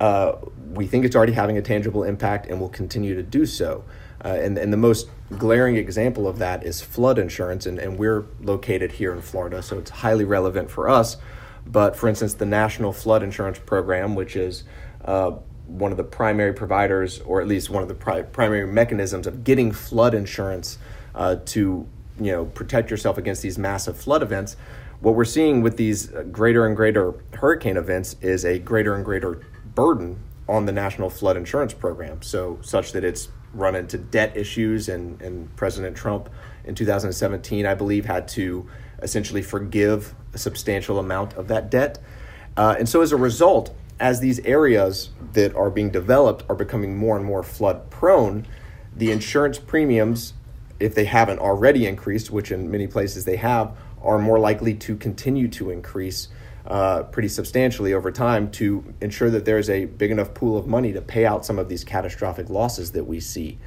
uh, 0.00 0.37
we 0.73 0.87
think 0.87 1.04
it's 1.04 1.16
already 1.16 1.33
having 1.33 1.59
a 1.59 1.62
tangible 1.62 2.02
impact 2.02 2.47
and 2.47 2.61
will 2.61 2.68
continue 2.68 3.14
to 3.14 3.23
do 3.23 3.47
so. 3.47 3.85
Uh, 4.25 4.28
and, 4.28 4.56
and 4.56 4.73
the 4.73 4.76
most 4.76 5.09
glaring 5.38 5.76
example 5.76 6.26
of 6.26 6.38
that 6.38 6.64
is 6.64 6.80
flood 6.80 7.18
insurance, 7.18 7.66
and, 7.66 7.78
and 7.78 7.99
we're 7.99 8.25
located 8.40 8.92
here 8.92 9.12
in 9.12 9.21
Florida, 9.21 9.62
so 9.62 9.78
it's 9.78 9.90
highly 9.90 10.25
relevant 10.25 10.71
for 10.71 10.88
us. 10.88 11.18
But 11.66 11.94
for 11.97 12.09
instance, 12.09 12.35
the 12.35 12.47
National 12.47 12.92
Flood 12.92 13.23
Insurance 13.23 13.59
Program, 13.59 14.14
which 14.14 14.37
is 14.37 14.64
uh, 15.04 15.33
one 15.66 15.90
of 15.90 15.97
the 15.97 16.04
primary 16.04 16.52
providers, 16.52 17.21
or 17.21 17.40
at 17.40 17.49
least 17.49 17.71
one 17.71 17.83
of 17.83 17.88
the 17.88 17.94
pri- 17.94 18.23
primary 18.23 18.66
mechanisms 18.66 19.26
of 19.26 19.44
getting 19.44 19.73
flood 19.73 20.14
insurance 20.14 20.78
uh, 21.14 21.37
to 21.47 21.87
you 22.21 22.33
know 22.33 22.44
protect 22.44 22.90
yourself 22.90 23.18
against 23.18 23.42
these 23.42 23.59
massive 23.59 23.97
flood 23.97 24.23
events. 24.23 24.56
What 25.00 25.14
we're 25.14 25.25
seeing 25.25 25.62
with 25.62 25.76
these 25.76 26.06
greater 26.33 26.66
and 26.66 26.76
greater 26.76 27.14
hurricane 27.35 27.76
events 27.76 28.16
is 28.21 28.44
a 28.44 28.59
greater 28.59 28.94
and 28.94 29.04
greater 29.04 29.40
burden 29.75 30.18
on 30.49 30.66
the 30.66 30.73
National 30.73 31.11
Flood 31.11 31.37
Insurance 31.37 31.75
Program. 31.75 32.23
So 32.23 32.59
such 32.62 32.92
that 32.92 33.04
it's 33.04 33.28
run 33.52 33.75
into 33.75 33.99
debt 33.99 34.37
issues, 34.37 34.88
and, 34.88 35.21
and 35.23 35.54
President 35.56 35.97
Trump 35.97 36.28
in 36.64 36.75
2017, 36.75 37.66
I 37.66 37.75
believe, 37.75 38.04
had 38.06 38.28
to 38.28 38.68
essentially 39.02 39.42
forgive 39.42 40.14
a 40.33 40.38
substantial 40.38 40.99
amount 40.99 41.35
of 41.35 41.49
that 41.49 41.71
debt. 41.71 41.99
Uh, 42.56 42.76
and 42.78 42.88
so 42.88 43.00
as 43.00 43.12
a 43.12 43.16
result, 43.16 43.75
as 44.01 44.21
these 44.21 44.41
areas 44.41 45.11
that 45.33 45.55
are 45.55 45.71
being 45.71 45.91
developed 45.91 46.45
are 46.49 46.55
becoming 46.55 46.97
more 46.97 47.17
and 47.17 47.25
more 47.25 47.43
flood 47.43 47.91
prone, 47.91 48.47
the 48.95 49.11
insurance 49.11 49.59
premiums, 49.59 50.35
if 50.81 50.95
they 50.95 51.05
haven't 51.05 51.39
already 51.39 51.87
increased, 51.87 52.31
which 52.31 52.51
in 52.51 52.71
many 52.71 52.87
places 52.87 53.25
they 53.25 53.37
have, 53.37 53.77
are 54.03 54.19
more 54.19 54.39
likely 54.39 54.75
to 54.75 54.97
continue 54.97 55.49
to 55.49 55.71
increase 55.71 56.29
uh, 56.67 57.03
pretty 57.05 57.29
substantially 57.29 57.93
over 57.93 58.11
time 58.11 58.51
to 58.51 58.95
ensure 59.01 59.31
that 59.31 59.45
there's 59.45 59.69
a 59.69 59.85
big 59.85 60.11
enough 60.11 60.33
pool 60.35 60.57
of 60.57 60.67
money 60.67 60.93
to 60.93 61.01
pay 61.01 61.27
out 61.27 61.45
some 61.45 61.59
of 61.59 61.69
these 61.69 61.85
catastrophic 61.85 62.49
losses 62.49 62.93
that 62.93 63.05
we 63.05 63.21
see. 63.21 63.59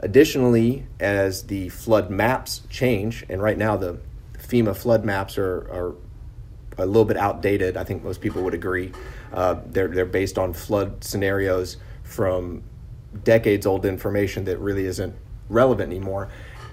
Additionally, 0.00 0.86
as 1.00 1.44
the 1.44 1.68
flood 1.68 2.10
maps 2.10 2.62
change, 2.68 3.24
and 3.28 3.42
right 3.42 3.58
now 3.58 3.76
the 3.76 3.98
FEMA 4.38 4.76
flood 4.76 5.04
maps 5.04 5.38
are, 5.38 5.68
are 5.70 5.94
a 6.78 6.86
little 6.86 7.04
bit 7.04 7.16
outdated. 7.16 7.76
I 7.76 7.84
think 7.84 8.02
most 8.02 8.20
people 8.20 8.42
would 8.42 8.54
agree. 8.54 8.92
Uh, 9.32 9.56
they're 9.66 9.88
they're 9.88 10.04
based 10.04 10.38
on 10.38 10.52
flood 10.52 11.02
scenarios 11.02 11.76
from 12.02 12.62
decades 13.24 13.66
old 13.66 13.86
information 13.86 14.44
that 14.44 14.58
really 14.58 14.86
isn't 14.86 15.14
relevant 15.48 15.90
anymore. 15.90 16.28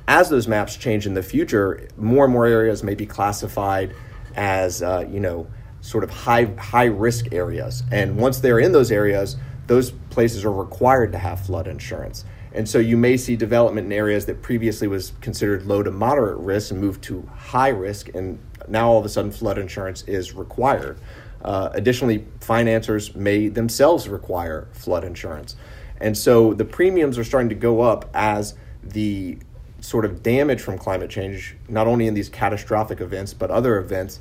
As 0.07 0.29
those 0.29 0.47
maps 0.47 0.75
change 0.75 1.07
in 1.07 1.13
the 1.13 1.23
future, 1.23 1.87
more 1.95 2.25
and 2.25 2.33
more 2.33 2.45
areas 2.45 2.83
may 2.83 2.95
be 2.95 3.05
classified 3.05 3.95
as 4.35 4.81
uh, 4.81 5.05
you 5.09 5.19
know 5.19 5.47
sort 5.81 6.03
of 6.03 6.09
high 6.09 6.45
high 6.57 6.85
risk 6.85 7.31
areas, 7.31 7.83
and 7.91 8.17
once 8.17 8.39
they're 8.39 8.59
in 8.59 8.71
those 8.71 8.91
areas, 8.91 9.37
those 9.67 9.91
places 10.09 10.43
are 10.43 10.51
required 10.51 11.11
to 11.13 11.17
have 11.17 11.45
flood 11.45 11.67
insurance. 11.67 12.25
And 12.55 12.69
so 12.69 12.77
you 12.77 12.97
may 12.97 13.17
see 13.17 13.35
development 13.35 13.85
in 13.85 13.91
areas 13.91 14.27
that 14.27 14.43
previously 14.43 14.87
was 14.87 15.13
considered 15.21 15.65
low 15.65 15.81
to 15.81 15.89
moderate 15.89 16.37
risk 16.37 16.69
and 16.71 16.79
move 16.79 17.01
to 17.01 17.27
high 17.35 17.69
risk, 17.69 18.09
and 18.13 18.39
now 18.67 18.89
all 18.89 18.99
of 18.99 19.05
a 19.05 19.09
sudden 19.09 19.31
flood 19.31 19.57
insurance 19.57 20.03
is 20.03 20.33
required. 20.33 20.99
Uh, 21.43 21.69
additionally, 21.73 22.25
financiers 22.39 23.15
may 23.15 23.49
themselves 23.49 24.07
require 24.07 24.67
flood 24.71 25.03
insurance. 25.03 25.55
And 25.99 26.17
so 26.17 26.53
the 26.53 26.65
premiums 26.65 27.17
are 27.17 27.23
starting 27.23 27.49
to 27.49 27.55
go 27.55 27.81
up 27.81 28.09
as 28.13 28.55
the 28.81 29.37
sort 29.81 30.05
of 30.05 30.23
damage 30.23 30.61
from 30.61 30.77
climate 30.77 31.09
change, 31.09 31.55
not 31.67 31.87
only 31.87 32.07
in 32.07 32.13
these 32.13 32.29
catastrophic 32.29 33.01
events, 33.01 33.33
but 33.33 33.51
other 33.51 33.77
events, 33.77 34.19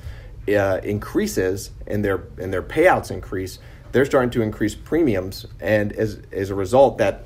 uh, 0.49 0.81
increases 0.83 1.71
and 1.87 2.05
their, 2.05 2.25
and 2.39 2.53
their 2.53 2.63
payouts 2.63 3.11
increase. 3.11 3.61
They're 3.93 4.05
starting 4.05 4.31
to 4.31 4.43
increase 4.43 4.75
premiums. 4.75 5.47
And 5.61 5.93
as, 5.93 6.21
as 6.33 6.51
a 6.51 6.55
result, 6.55 6.99
that 6.99 7.25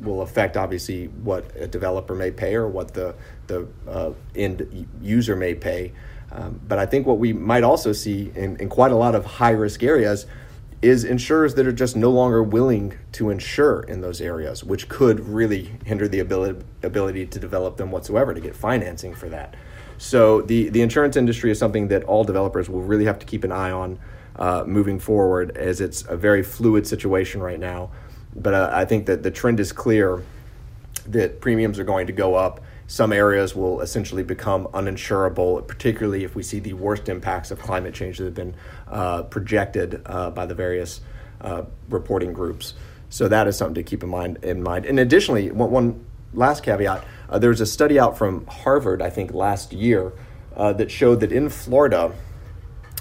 will 0.00 0.22
affect 0.22 0.56
obviously 0.56 1.06
what 1.06 1.44
a 1.56 1.66
developer 1.66 2.14
may 2.14 2.30
pay 2.30 2.54
or 2.54 2.68
what 2.68 2.94
the 2.94 3.14
the 3.46 3.66
uh, 3.88 4.12
end 4.34 4.86
user 5.00 5.36
may 5.36 5.54
pay. 5.54 5.92
Um, 6.32 6.60
but 6.66 6.78
I 6.78 6.86
think 6.86 7.06
what 7.06 7.18
we 7.18 7.32
might 7.32 7.64
also 7.64 7.92
see 7.92 8.32
in, 8.34 8.56
in 8.56 8.68
quite 8.68 8.92
a 8.92 8.96
lot 8.96 9.14
of 9.14 9.24
high 9.24 9.50
risk 9.50 9.82
areas 9.82 10.26
is 10.82 11.04
insurers 11.04 11.54
that 11.54 11.66
are 11.66 11.72
just 11.72 11.96
no 11.96 12.10
longer 12.10 12.42
willing 12.42 12.94
to 13.12 13.30
insure 13.30 13.80
in 13.82 14.00
those 14.02 14.20
areas, 14.20 14.62
which 14.62 14.88
could 14.88 15.20
really 15.20 15.72
hinder 15.84 16.06
the 16.06 16.18
ability 16.18 16.64
ability 16.82 17.26
to 17.26 17.38
develop 17.38 17.76
them 17.76 17.90
whatsoever 17.90 18.34
to 18.34 18.40
get 18.40 18.54
financing 18.54 19.14
for 19.14 19.28
that. 19.28 19.54
So 19.98 20.42
the 20.42 20.68
the 20.68 20.82
insurance 20.82 21.16
industry 21.16 21.50
is 21.50 21.58
something 21.58 21.88
that 21.88 22.04
all 22.04 22.24
developers 22.24 22.68
will 22.68 22.82
really 22.82 23.06
have 23.06 23.18
to 23.20 23.26
keep 23.26 23.44
an 23.44 23.52
eye 23.52 23.70
on 23.70 23.98
uh, 24.36 24.64
moving 24.66 24.98
forward, 24.98 25.56
as 25.56 25.80
it's 25.80 26.04
a 26.08 26.16
very 26.16 26.42
fluid 26.42 26.86
situation 26.86 27.40
right 27.40 27.58
now. 27.58 27.90
But 28.34 28.52
uh, 28.52 28.70
I 28.72 28.84
think 28.84 29.06
that 29.06 29.22
the 29.22 29.30
trend 29.30 29.60
is 29.60 29.72
clear 29.72 30.22
that 31.06 31.40
premiums 31.40 31.78
are 31.78 31.84
going 31.84 32.06
to 32.08 32.12
go 32.12 32.34
up. 32.34 32.60
Some 32.88 33.12
areas 33.12 33.54
will 33.54 33.80
essentially 33.80 34.22
become 34.22 34.66
uninsurable, 34.68 35.66
particularly 35.66 36.22
if 36.22 36.36
we 36.36 36.42
see 36.42 36.60
the 36.60 36.74
worst 36.74 37.08
impacts 37.08 37.50
of 37.50 37.58
climate 37.58 37.94
change 37.94 38.18
that 38.18 38.24
have 38.24 38.34
been 38.34 38.54
uh, 38.88 39.24
projected 39.24 40.02
uh, 40.06 40.30
by 40.30 40.46
the 40.46 40.54
various 40.54 41.00
uh, 41.40 41.62
reporting 41.88 42.32
groups. 42.32 42.74
So 43.08 43.28
that 43.28 43.48
is 43.48 43.56
something 43.56 43.74
to 43.74 43.82
keep 43.82 44.02
in 44.02 44.08
mind. 44.08 44.38
In 44.44 44.62
mind, 44.62 44.86
and 44.86 45.00
additionally, 45.00 45.50
one, 45.50 45.70
one 45.70 46.06
last 46.32 46.62
caveat: 46.62 47.04
uh, 47.28 47.38
there 47.38 47.50
was 47.50 47.60
a 47.60 47.66
study 47.66 47.98
out 47.98 48.16
from 48.16 48.46
Harvard, 48.46 49.02
I 49.02 49.10
think, 49.10 49.34
last 49.34 49.72
year 49.72 50.12
uh, 50.56 50.72
that 50.74 50.90
showed 50.90 51.20
that 51.20 51.32
in 51.32 51.48
Florida, 51.48 52.12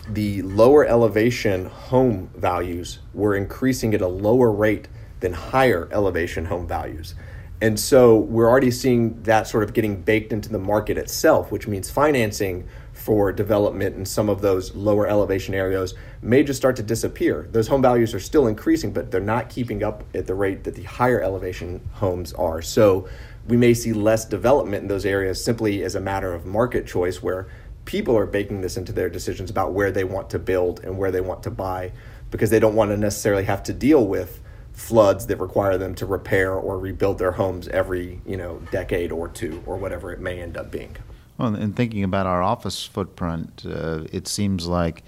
the 0.07 0.41
lower 0.41 0.85
elevation 0.85 1.65
home 1.65 2.29
values 2.35 2.99
were 3.13 3.35
increasing 3.35 3.93
at 3.93 4.01
a 4.01 4.07
lower 4.07 4.51
rate 4.51 4.87
than 5.19 5.33
higher 5.33 5.87
elevation 5.91 6.45
home 6.45 6.67
values. 6.67 7.15
And 7.61 7.79
so 7.79 8.17
we're 8.17 8.49
already 8.49 8.71
seeing 8.71 9.21
that 9.23 9.47
sort 9.47 9.63
of 9.63 9.73
getting 9.73 10.01
baked 10.01 10.33
into 10.33 10.49
the 10.49 10.59
market 10.59 10.97
itself, 10.97 11.51
which 11.51 11.67
means 11.67 11.89
financing 11.89 12.67
for 12.91 13.31
development 13.31 13.95
in 13.95 14.05
some 14.05 14.29
of 14.29 14.41
those 14.41 14.75
lower 14.75 15.07
elevation 15.07 15.53
areas 15.53 15.93
may 16.21 16.43
just 16.43 16.57
start 16.57 16.75
to 16.77 16.83
disappear. 16.83 17.47
Those 17.51 17.67
home 17.67 17.81
values 17.81 18.13
are 18.13 18.19
still 18.19 18.47
increasing, 18.47 18.91
but 18.91 19.11
they're 19.11 19.21
not 19.21 19.49
keeping 19.49 19.83
up 19.83 20.03
at 20.13 20.27
the 20.27 20.33
rate 20.33 20.63
that 20.65 20.75
the 20.75 20.83
higher 20.83 21.21
elevation 21.21 21.87
homes 21.93 22.33
are. 22.33 22.61
So 22.61 23.07
we 23.47 23.57
may 23.57 23.73
see 23.73 23.93
less 23.93 24.25
development 24.25 24.83
in 24.83 24.87
those 24.87 25.05
areas 25.05 25.43
simply 25.43 25.83
as 25.83 25.95
a 25.95 26.01
matter 26.01 26.33
of 26.33 26.45
market 26.45 26.87
choice 26.87 27.21
where 27.21 27.47
people 27.85 28.17
are 28.17 28.25
baking 28.25 28.61
this 28.61 28.75
into 28.75 28.91
their 28.91 29.09
decisions 29.09 29.49
about 29.49 29.71
where 29.71 29.91
they 29.91 30.03
want 30.03 30.29
to 30.31 30.39
build 30.39 30.83
and 30.83 30.97
where 30.97 31.11
they 31.11 31.21
want 31.21 31.43
to 31.43 31.51
buy 31.51 31.91
because 32.31 32.49
they 32.49 32.59
don't 32.59 32.75
want 32.75 32.91
to 32.91 32.97
necessarily 32.97 33.43
have 33.43 33.63
to 33.63 33.73
deal 33.73 34.05
with 34.05 34.41
floods 34.75 35.25
that 35.27 35.39
require 35.39 35.77
them 35.77 35.95
to 35.95 36.05
repair 36.05 36.53
or 36.53 36.77
rebuild 36.77 37.17
their 37.17 37.31
homes 37.31 37.67
every 37.69 38.19
you 38.25 38.37
know 38.37 38.61
decade 38.71 39.11
or 39.11 39.27
two 39.29 39.63
or 39.65 39.77
whatever 39.77 40.11
it 40.11 40.19
may 40.19 40.41
end 40.41 40.57
up 40.57 40.69
being. 40.69 40.95
Well, 41.37 41.55
and 41.55 41.75
thinking 41.75 42.03
about 42.03 42.27
our 42.27 42.43
office 42.43 42.85
footprint, 42.85 43.65
uh, 43.65 44.03
it 44.11 44.27
seems 44.27 44.67
like 44.67 45.03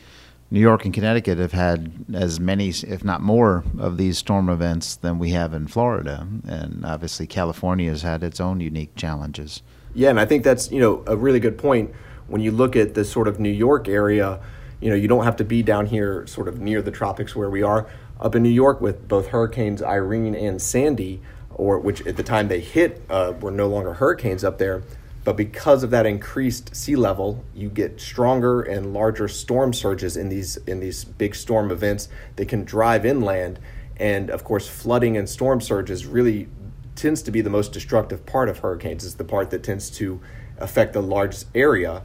New 0.49 0.59
York 0.59 0.85
and 0.85 0.93
Connecticut 0.93 1.37
have 1.37 1.53
had 1.53 1.91
as 2.13 2.39
many, 2.39 2.69
if 2.69 3.03
not 3.03 3.21
more, 3.21 3.63
of 3.77 3.97
these 3.97 4.17
storm 4.17 4.49
events 4.49 4.95
than 4.95 5.19
we 5.19 5.31
have 5.31 5.53
in 5.53 5.67
Florida, 5.67 6.27
and 6.47 6.85
obviously 6.85 7.27
California 7.27 7.89
has 7.89 8.01
had 8.01 8.23
its 8.23 8.39
own 8.39 8.59
unique 8.59 8.95
challenges. 8.95 9.61
Yeah, 9.93 10.09
and 10.09 10.19
I 10.19 10.25
think 10.25 10.43
that's 10.43 10.71
you 10.71 10.79
know 10.79 11.03
a 11.07 11.17
really 11.17 11.39
good 11.39 11.57
point 11.57 11.93
when 12.27 12.41
you 12.41 12.51
look 12.51 12.75
at 12.75 12.93
the 12.93 13.03
sort 13.03 13.27
of 13.27 13.39
New 13.39 13.51
York 13.51 13.87
area. 13.87 14.39
You 14.79 14.91
know, 14.91 14.95
you 14.95 15.07
don't 15.07 15.23
have 15.23 15.37
to 15.37 15.43
be 15.43 15.63
down 15.63 15.87
here, 15.87 16.27
sort 16.27 16.47
of 16.47 16.59
near 16.59 16.83
the 16.83 16.91
tropics 16.91 17.35
where 17.35 17.49
we 17.49 17.63
are 17.63 17.89
up 18.19 18.35
in 18.35 18.43
New 18.43 18.49
York 18.49 18.81
with 18.81 19.07
both 19.07 19.27
hurricanes 19.27 19.81
Irene 19.81 20.35
and 20.35 20.61
Sandy, 20.61 21.21
or 21.53 21.79
which 21.79 22.05
at 22.05 22.17
the 22.17 22.23
time 22.23 22.47
they 22.47 22.59
hit 22.59 23.01
uh, 23.09 23.33
were 23.39 23.51
no 23.51 23.67
longer 23.67 23.93
hurricanes 23.95 24.43
up 24.43 24.57
there. 24.57 24.83
But 25.23 25.35
because 25.35 25.83
of 25.83 25.89
that 25.89 26.05
increased 26.05 26.73
sea 26.75 26.95
level, 26.95 27.43
you 27.53 27.69
get 27.69 27.99
stronger 27.99 28.61
and 28.61 28.93
larger 28.93 29.27
storm 29.27 29.73
surges 29.73 30.15
in 30.15 30.29
these 30.29 30.55
in 30.65 30.79
these 30.79 31.03
big 31.03 31.35
storm 31.35 31.69
events. 31.69 32.07
They 32.37 32.45
can 32.45 32.63
drive 32.63 33.05
inland, 33.05 33.59
and 33.97 34.29
of 34.29 34.43
course, 34.43 34.67
flooding 34.67 35.17
and 35.17 35.27
storm 35.27 35.59
surges 35.59 36.05
really 36.05 36.47
tends 36.95 37.21
to 37.23 37.31
be 37.31 37.41
the 37.41 37.49
most 37.49 37.73
destructive 37.73 38.25
part 38.25 38.49
of 38.49 38.59
hurricanes. 38.59 39.05
It's 39.05 39.15
the 39.15 39.23
part 39.23 39.49
that 39.51 39.63
tends 39.63 39.89
to 39.91 40.21
affect 40.57 40.93
the 40.93 41.01
largest 41.01 41.47
area. 41.53 42.03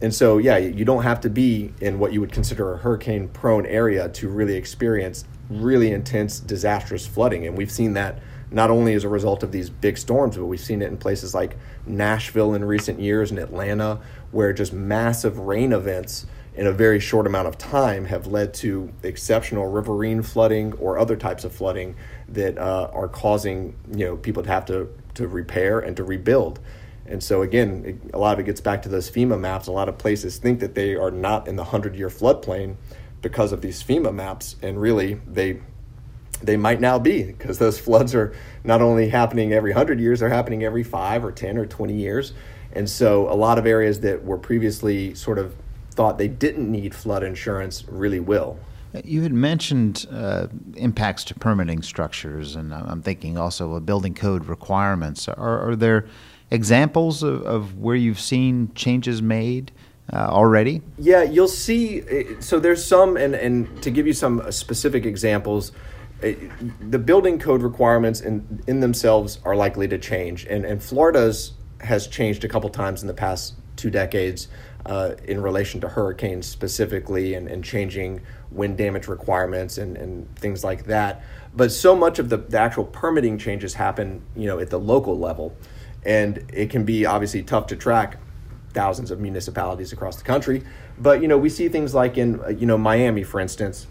And 0.00 0.14
so, 0.14 0.38
yeah, 0.38 0.56
you 0.56 0.84
don't 0.84 1.02
have 1.02 1.20
to 1.22 1.28
be 1.28 1.74
in 1.80 1.98
what 1.98 2.12
you 2.12 2.20
would 2.20 2.32
consider 2.32 2.72
a 2.72 2.78
hurricane 2.78 3.28
prone 3.28 3.66
area 3.66 4.08
to 4.08 4.28
really 4.28 4.54
experience 4.54 5.24
really 5.50 5.92
intense, 5.92 6.40
disastrous 6.40 7.06
flooding. 7.06 7.46
And 7.46 7.56
we've 7.56 7.70
seen 7.70 7.94
that 7.94 8.20
not 8.50 8.70
only 8.70 8.94
as 8.94 9.04
a 9.04 9.08
result 9.08 9.42
of 9.42 9.52
these 9.52 9.70
big 9.70 9.98
storms, 9.98 10.36
but 10.36 10.46
we've 10.46 10.60
seen 10.60 10.82
it 10.82 10.86
in 10.86 10.96
places 10.96 11.34
like 11.34 11.56
Nashville 11.86 12.54
in 12.54 12.64
recent 12.64 12.98
years 12.98 13.30
and 13.30 13.38
Atlanta, 13.38 14.00
where 14.30 14.52
just 14.52 14.72
massive 14.72 15.38
rain 15.38 15.72
events 15.72 16.26
in 16.54 16.66
a 16.66 16.72
very 16.72 16.98
short 16.98 17.26
amount 17.26 17.46
of 17.46 17.56
time 17.56 18.06
have 18.06 18.26
led 18.26 18.52
to 18.52 18.92
exceptional 19.02 19.66
riverine 19.66 20.22
flooding 20.22 20.72
or 20.74 20.98
other 20.98 21.16
types 21.16 21.44
of 21.44 21.52
flooding 21.52 21.94
that 22.28 22.58
uh, 22.58 22.90
are 22.92 23.08
causing 23.08 23.74
you 23.92 24.04
know 24.04 24.16
people 24.16 24.42
to 24.42 24.48
have 24.48 24.64
to 24.64 24.92
to 25.14 25.28
repair 25.28 25.78
and 25.78 25.96
to 25.96 26.04
rebuild. 26.04 26.60
And 27.06 27.22
so 27.22 27.42
again, 27.42 27.84
it, 27.86 28.14
a 28.14 28.18
lot 28.18 28.34
of 28.34 28.40
it 28.40 28.46
gets 28.46 28.60
back 28.60 28.82
to 28.82 28.88
those 28.88 29.10
FEMA 29.10 29.38
maps. 29.38 29.66
A 29.66 29.72
lot 29.72 29.88
of 29.88 29.98
places 29.98 30.38
think 30.38 30.60
that 30.60 30.74
they 30.74 30.94
are 30.96 31.10
not 31.10 31.48
in 31.48 31.56
the 31.56 31.64
hundred 31.64 31.94
year 31.94 32.08
floodplain 32.08 32.76
because 33.22 33.52
of 33.52 33.60
these 33.60 33.82
FEMA 33.82 34.14
maps, 34.14 34.56
and 34.62 34.80
really 34.80 35.14
they 35.26 35.60
they 36.42 36.56
might 36.56 36.80
now 36.80 36.98
be 36.98 37.24
because 37.24 37.58
those 37.58 37.78
floods 37.78 38.14
are 38.14 38.34
not 38.64 38.80
only 38.80 39.08
happening 39.08 39.52
every 39.52 39.72
100 39.72 40.00
years 40.00 40.20
they're 40.20 40.28
happening 40.28 40.64
every 40.64 40.82
5 40.82 41.24
or 41.24 41.32
10 41.32 41.58
or 41.58 41.66
20 41.66 41.94
years. 41.94 42.32
And 42.72 42.88
so 42.88 43.30
a 43.30 43.34
lot 43.34 43.58
of 43.58 43.66
areas 43.66 44.00
that 44.00 44.24
were 44.24 44.38
previously 44.38 45.14
sort 45.14 45.38
of 45.38 45.54
thought 45.90 46.18
they 46.18 46.28
didn't 46.28 46.70
need 46.70 46.94
flood 46.94 47.22
insurance 47.22 47.84
really 47.88 48.20
will. 48.20 48.58
You 49.04 49.22
had 49.22 49.32
mentioned 49.32 50.06
uh, 50.10 50.46
impacts 50.76 51.24
to 51.24 51.34
permitting 51.34 51.82
structures 51.82 52.56
and 52.56 52.74
i'm 52.74 53.02
thinking 53.02 53.38
also 53.38 53.74
of 53.74 53.86
building 53.86 54.14
code 54.14 54.46
requirements. 54.46 55.28
Are, 55.28 55.70
are 55.70 55.76
there 55.76 56.06
examples 56.50 57.22
of, 57.22 57.42
of 57.42 57.78
where 57.78 57.94
you've 57.96 58.20
seen 58.20 58.72
changes 58.74 59.22
made 59.22 59.72
uh, 60.12 60.28
already? 60.28 60.82
Yeah, 60.98 61.22
you'll 61.22 61.48
see. 61.48 62.02
Uh, 62.02 62.40
so 62.40 62.58
there's 62.58 62.84
some, 62.84 63.16
and, 63.16 63.34
and 63.34 63.82
to 63.82 63.90
give 63.90 64.06
you 64.06 64.12
some 64.12 64.40
uh, 64.40 64.50
specific 64.50 65.06
examples, 65.06 65.72
uh, 66.22 66.32
the 66.80 66.98
building 66.98 67.38
code 67.38 67.62
requirements 67.62 68.20
in, 68.20 68.62
in 68.66 68.80
themselves 68.80 69.38
are 69.44 69.56
likely 69.56 69.88
to 69.88 69.98
change. 69.98 70.46
And, 70.46 70.64
and 70.64 70.82
Florida's 70.82 71.52
has 71.80 72.06
changed 72.06 72.44
a 72.44 72.48
couple 72.48 72.68
times 72.68 73.02
in 73.02 73.08
the 73.08 73.14
past 73.14 73.54
two 73.76 73.90
decades 73.90 74.48
uh, 74.86 75.14
in 75.24 75.40
relation 75.40 75.80
to 75.80 75.88
hurricanes 75.88 76.46
specifically 76.46 77.34
and, 77.34 77.48
and 77.48 77.64
changing 77.64 78.20
wind 78.50 78.76
damage 78.76 79.08
requirements 79.08 79.78
and, 79.78 79.96
and 79.96 80.34
things 80.36 80.64
like 80.64 80.84
that. 80.84 81.22
But 81.54 81.72
so 81.72 81.96
much 81.96 82.18
of 82.18 82.28
the, 82.28 82.36
the 82.36 82.58
actual 82.58 82.84
permitting 82.84 83.38
changes 83.38 83.74
happen, 83.74 84.22
you 84.36 84.46
know, 84.46 84.58
at 84.58 84.70
the 84.70 84.78
local 84.78 85.18
level. 85.18 85.56
And 86.04 86.44
it 86.52 86.70
can 86.70 86.84
be 86.84 87.06
obviously 87.06 87.42
tough 87.42 87.66
to 87.68 87.76
track 87.76 88.18
thousands 88.72 89.10
of 89.10 89.20
municipalities 89.20 89.92
across 89.92 90.16
the 90.16 90.24
country. 90.24 90.62
But 90.98 91.22
you 91.22 91.28
know, 91.28 91.38
we 91.38 91.48
see 91.48 91.68
things 91.68 91.94
like 91.94 92.16
in 92.18 92.40
uh, 92.40 92.48
you 92.48 92.66
know 92.66 92.78
Miami, 92.78 93.22
for 93.22 93.40
instance, 93.40 93.86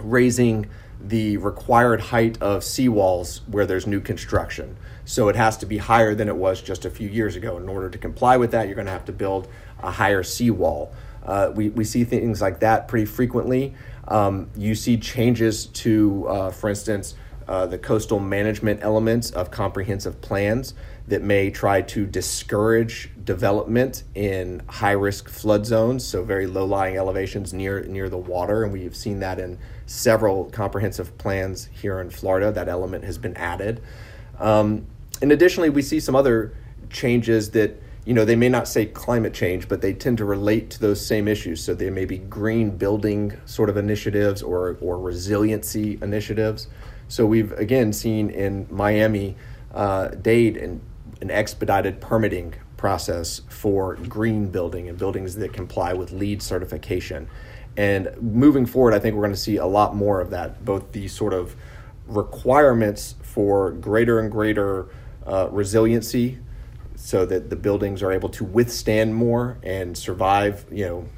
raising 0.00 0.66
the 1.00 1.36
required 1.36 2.00
height 2.00 2.40
of 2.42 2.62
seawalls 2.62 3.40
where 3.48 3.66
there's 3.66 3.86
new 3.86 4.00
construction. 4.00 4.76
So 5.04 5.28
it 5.28 5.36
has 5.36 5.56
to 5.58 5.66
be 5.66 5.78
higher 5.78 6.14
than 6.14 6.28
it 6.28 6.36
was 6.36 6.60
just 6.60 6.84
a 6.84 6.90
few 6.90 7.08
years 7.08 7.36
ago. 7.36 7.56
In 7.56 7.68
order 7.68 7.88
to 7.88 7.98
comply 7.98 8.36
with 8.36 8.50
that, 8.50 8.66
you're 8.66 8.74
going 8.74 8.86
to 8.86 8.92
have 8.92 9.04
to 9.06 9.12
build 9.12 9.48
a 9.80 9.92
higher 9.92 10.22
seawall. 10.22 10.92
Uh, 11.24 11.52
we, 11.54 11.68
we 11.68 11.84
see 11.84 12.04
things 12.04 12.40
like 12.40 12.60
that 12.60 12.88
pretty 12.88 13.06
frequently. 13.06 13.74
Um, 14.08 14.50
you 14.56 14.74
see 14.74 14.96
changes 14.96 15.66
to, 15.66 16.26
uh, 16.26 16.50
for 16.50 16.68
instance, 16.68 17.14
uh, 17.46 17.66
the 17.66 17.78
coastal 17.78 18.18
management 18.18 18.82
elements 18.82 19.30
of 19.30 19.50
comprehensive 19.50 20.20
plans 20.20 20.74
that 21.08 21.22
may 21.22 21.50
try 21.50 21.80
to 21.80 22.06
discourage 22.06 23.10
development 23.24 24.04
in 24.14 24.62
high 24.68 24.92
risk 24.92 25.28
flood 25.28 25.64
zones, 25.64 26.06
so 26.06 26.22
very 26.22 26.46
low 26.46 26.64
lying 26.64 26.96
elevations 26.96 27.52
near 27.52 27.82
near 27.84 28.08
the 28.08 28.18
water, 28.18 28.62
and 28.62 28.72
we've 28.72 28.96
seen 28.96 29.20
that 29.20 29.38
in 29.38 29.58
several 29.86 30.44
comprehensive 30.46 31.16
plans 31.18 31.68
here 31.72 32.00
in 32.00 32.10
Florida. 32.10 32.52
That 32.52 32.68
element 32.68 33.04
has 33.04 33.16
been 33.18 33.36
added, 33.36 33.80
um, 34.38 34.86
and 35.22 35.32
additionally, 35.32 35.70
we 35.70 35.82
see 35.82 35.98
some 35.98 36.14
other 36.14 36.54
changes 36.90 37.50
that 37.50 37.80
you 38.04 38.12
know 38.12 38.26
they 38.26 38.36
may 38.36 38.50
not 38.50 38.68
say 38.68 38.84
climate 38.84 39.32
change, 39.32 39.66
but 39.66 39.80
they 39.80 39.94
tend 39.94 40.18
to 40.18 40.26
relate 40.26 40.68
to 40.70 40.80
those 40.80 41.04
same 41.04 41.26
issues. 41.26 41.64
So 41.64 41.74
there 41.74 41.90
may 41.90 42.04
be 42.04 42.18
green 42.18 42.76
building 42.76 43.32
sort 43.46 43.70
of 43.70 43.78
initiatives 43.78 44.42
or 44.42 44.76
or 44.82 44.98
resiliency 44.98 45.98
initiatives. 46.02 46.68
So 47.08 47.24
we've 47.24 47.52
again 47.52 47.94
seen 47.94 48.28
in 48.28 48.66
Miami 48.70 49.36
uh, 49.74 50.08
Dade 50.08 50.56
and 50.56 50.80
an 51.20 51.30
expedited 51.30 52.00
permitting 52.00 52.54
process 52.76 53.42
for 53.48 53.96
green 53.96 54.50
building 54.50 54.88
and 54.88 54.98
buildings 54.98 55.36
that 55.36 55.52
comply 55.52 55.92
with 55.92 56.12
LEED 56.12 56.42
certification. 56.42 57.28
And 57.76 58.10
moving 58.20 58.66
forward, 58.66 58.94
I 58.94 58.98
think 58.98 59.14
we're 59.14 59.22
going 59.22 59.34
to 59.34 59.40
see 59.40 59.56
a 59.56 59.66
lot 59.66 59.94
more 59.94 60.20
of 60.20 60.30
that, 60.30 60.64
both 60.64 60.92
the 60.92 61.08
sort 61.08 61.32
of 61.32 61.54
requirements 62.06 63.14
for 63.22 63.72
greater 63.72 64.18
and 64.18 64.30
greater 64.30 64.88
uh, 65.26 65.48
resiliency 65.50 66.38
so 66.96 67.24
that 67.26 67.50
the 67.50 67.56
buildings 67.56 68.02
are 68.02 68.10
able 68.10 68.28
to 68.30 68.44
withstand 68.44 69.14
more 69.14 69.58
and 69.62 69.96
survive, 69.96 70.64
you 70.70 70.84
know, 70.84 71.08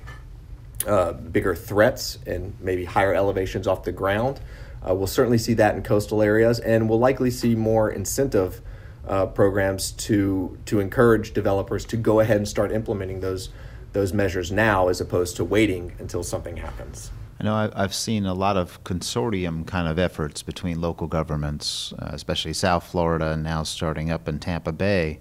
uh, 0.87 1.13
bigger 1.13 1.55
threats 1.55 2.19
and 2.27 2.55
maybe 2.61 2.85
higher 2.85 3.15
elevations 3.15 3.67
off 3.67 3.85
the 3.85 3.93
ground. 3.93 4.41
Uh, 4.87 4.95
we'll 4.95 5.07
certainly 5.07 5.39
see 5.39 5.55
that 5.55 5.75
in 5.75 5.83
coastal 5.83 6.23
areas, 6.23 6.59
and 6.61 6.89
we'll 6.89 6.99
likely 6.99 7.31
see 7.31 7.55
more 7.55 7.91
incentive 7.91 8.61
uh, 9.07 9.27
programs 9.27 9.93
to 9.93 10.59
to 10.67 10.81
encourage 10.81 11.33
developers 11.33 11.85
to 11.87 11.97
go 11.97 12.21
ahead 12.21 12.37
and 12.37 12.49
start 12.49 12.73
implementing 12.73 13.21
those 13.21 13.51
those 13.93 14.13
measures 14.13 14.53
now, 14.53 14.89
as 14.89 15.01
opposed 15.01 15.37
to 15.37 15.45
waiting 15.45 15.93
until 15.99 16.23
something 16.23 16.57
happens. 16.57 17.11
I 17.41 17.45
know 17.45 17.71
I've 17.75 17.95
seen 17.95 18.27
a 18.27 18.35
lot 18.35 18.59
of 18.59 18.85
consortium 18.85 19.67
kind 19.67 19.89
of 19.89 19.99
efforts 19.99 20.43
between 20.43 20.81
local 20.81 21.07
governments, 21.07 21.95
uh, 21.99 22.11
especially 22.13 22.53
South 22.53 22.87
Florida, 22.87 23.33
and 23.33 23.43
now 23.43 23.63
starting 23.63 24.11
up 24.11 24.29
in 24.29 24.39
Tampa 24.39 24.73
Bay, 24.73 25.21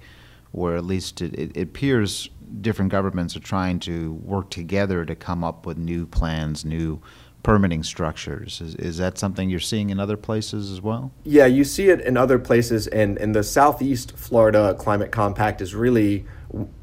where 0.52 0.76
at 0.76 0.84
least 0.84 1.22
it, 1.22 1.34
it 1.34 1.58
appears 1.58 2.30
different 2.62 2.92
governments 2.92 3.38
are 3.38 3.42
trying 3.42 3.80
to 3.80 4.14
work 4.14 4.50
together 4.50 5.06
to 5.06 5.16
come 5.16 5.44
up 5.44 5.66
with 5.66 5.78
new 5.78 6.06
plans, 6.06 6.66
new 6.66 7.02
permitting 7.44 7.84
structures. 7.84 8.62
Is, 8.62 8.76
is 8.76 8.98
that 8.98 9.18
something 9.18 9.50
you're 9.50 9.60
seeing 9.60 9.90
in 9.90 10.00
other 10.00 10.18
places 10.18 10.72
as 10.72 10.82
well? 10.82 11.12
Yeah, 11.24 11.46
you 11.46 11.64
see 11.64 11.90
it 11.90 12.02
in 12.02 12.18
other 12.18 12.40
places, 12.40 12.88
and, 12.88 13.18
and 13.18 13.34
the 13.34 13.44
Southeast 13.44 14.18
Florida 14.18 14.76
Climate 14.78 15.12
Compact 15.12 15.62
is 15.62 15.74
really 15.74 16.26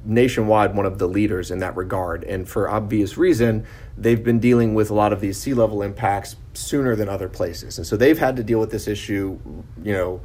nationwide 0.05 0.75
one 0.77 0.87
of 0.87 0.99
the 0.99 1.09
leaders 1.09 1.51
in 1.51 1.59
that 1.59 1.77
regard. 1.77 2.23
And 2.25 2.49
for 2.49 2.71
obvious 2.71 3.17
reason, 3.17 3.67
they've 3.99 4.23
been 4.23 4.39
dealing 4.39 4.75
with 4.75 4.91
a 4.91 4.95
lot 4.95 5.13
of 5.13 5.21
these 5.21 5.39
sea 5.39 5.55
level 5.55 5.83
impacts 5.83 6.37
sooner 6.55 6.95
than 6.95 7.09
other 7.09 7.29
places. 7.29 7.79
And 7.79 7.87
so 7.87 7.97
they've 7.97 8.19
had 8.19 8.37
to 8.37 8.45
deal 8.45 8.61
with 8.61 8.71
this 8.71 8.87
issue, 8.87 9.39
you 9.83 9.93
know, 9.93 10.21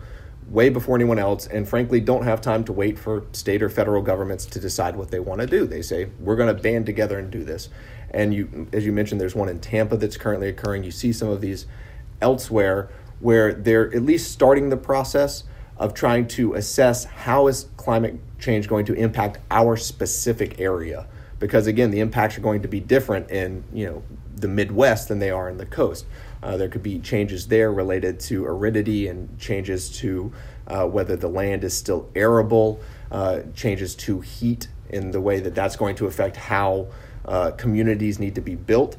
way 0.48 0.70
before 0.70 0.96
anyone 0.96 1.18
else, 1.18 1.48
and 1.48 1.68
frankly, 1.68 2.00
don't 2.00 2.24
have 2.24 2.42
time 2.42 2.64
to 2.66 2.74
wait 2.74 3.00
for 3.00 3.24
state 3.32 3.64
or 3.64 3.70
federal 3.70 4.02
governments 4.02 4.46
to 4.46 4.60
decide 4.60 4.96
what 4.96 5.10
they 5.10 5.20
want 5.20 5.40
to 5.40 5.48
do. 5.48 5.66
They 5.66 5.82
say, 5.82 6.10
we're 6.20 6.36
going 6.36 6.54
to 6.54 6.62
band 6.62 6.86
together 6.86 7.18
and 7.18 7.32
do 7.32 7.44
this. 7.44 7.70
And 8.12 8.34
you, 8.34 8.68
as 8.74 8.86
you 8.86 8.92
mentioned, 8.92 9.20
there's 9.20 9.36
one 9.36 9.50
in 9.50 9.60
Tampa 9.60 9.98
that's 9.98 10.18
currently 10.18 10.50
occurring. 10.50 10.84
You 10.84 10.92
see 10.92 11.14
some 11.14 11.30
of 11.30 11.42
these 11.42 11.66
elsewhere 12.22 12.90
where 13.20 13.54
they're 13.54 13.94
at 13.96 14.04
least 14.04 14.32
starting 14.32 14.70
the 14.70 14.78
process 14.78 15.44
of 15.78 15.94
trying 15.94 16.28
to 16.28 16.54
assess 16.54 17.06
how 17.06 17.48
is 17.48 17.68
climate 17.78 18.20
change 18.40 18.68
going 18.68 18.86
to 18.86 18.94
impact 18.94 19.40
our 19.50 19.78
specific 19.78 20.60
area 20.60 21.08
because 21.40 21.66
again 21.66 21.92
the 21.92 22.00
impacts 22.00 22.38
are 22.38 22.42
going 22.42 22.62
to 22.62 22.68
be 22.68 22.80
different 22.80 23.30
in 23.32 23.64
you 23.74 23.86
know 23.86 24.04
the 24.36 24.48
midwest 24.48 25.08
than 25.08 25.20
they 25.20 25.30
are 25.30 25.50
in 25.50 25.58
the 25.58 25.66
coast 25.66 26.06
uh, 26.44 26.56
there 26.58 26.70
could 26.70 26.84
be 26.84 27.00
changes 27.00 27.48
there 27.48 27.72
related 27.72 28.20
to 28.20 28.46
aridity 28.46 29.08
and 29.08 29.38
changes 29.40 29.90
to 29.90 30.32
uh, 30.68 30.86
whether 30.86 31.16
the 31.16 31.28
land 31.28 31.64
is 31.64 31.76
still 31.76 32.10
arable 32.16 32.80
uh, 33.12 33.42
changes 33.56 33.96
to 33.96 34.22
heat 34.22 34.68
in 34.90 35.12
the 35.12 35.22
way 35.22 35.40
that 35.40 35.56
that's 35.56 35.76
going 35.76 35.96
to 35.96 36.06
affect 36.06 36.36
how 36.36 36.88
uh, 37.26 37.52
communities 37.52 38.20
need 38.20 38.36
to 38.36 38.42
be 38.42 38.56
built. 38.56 38.98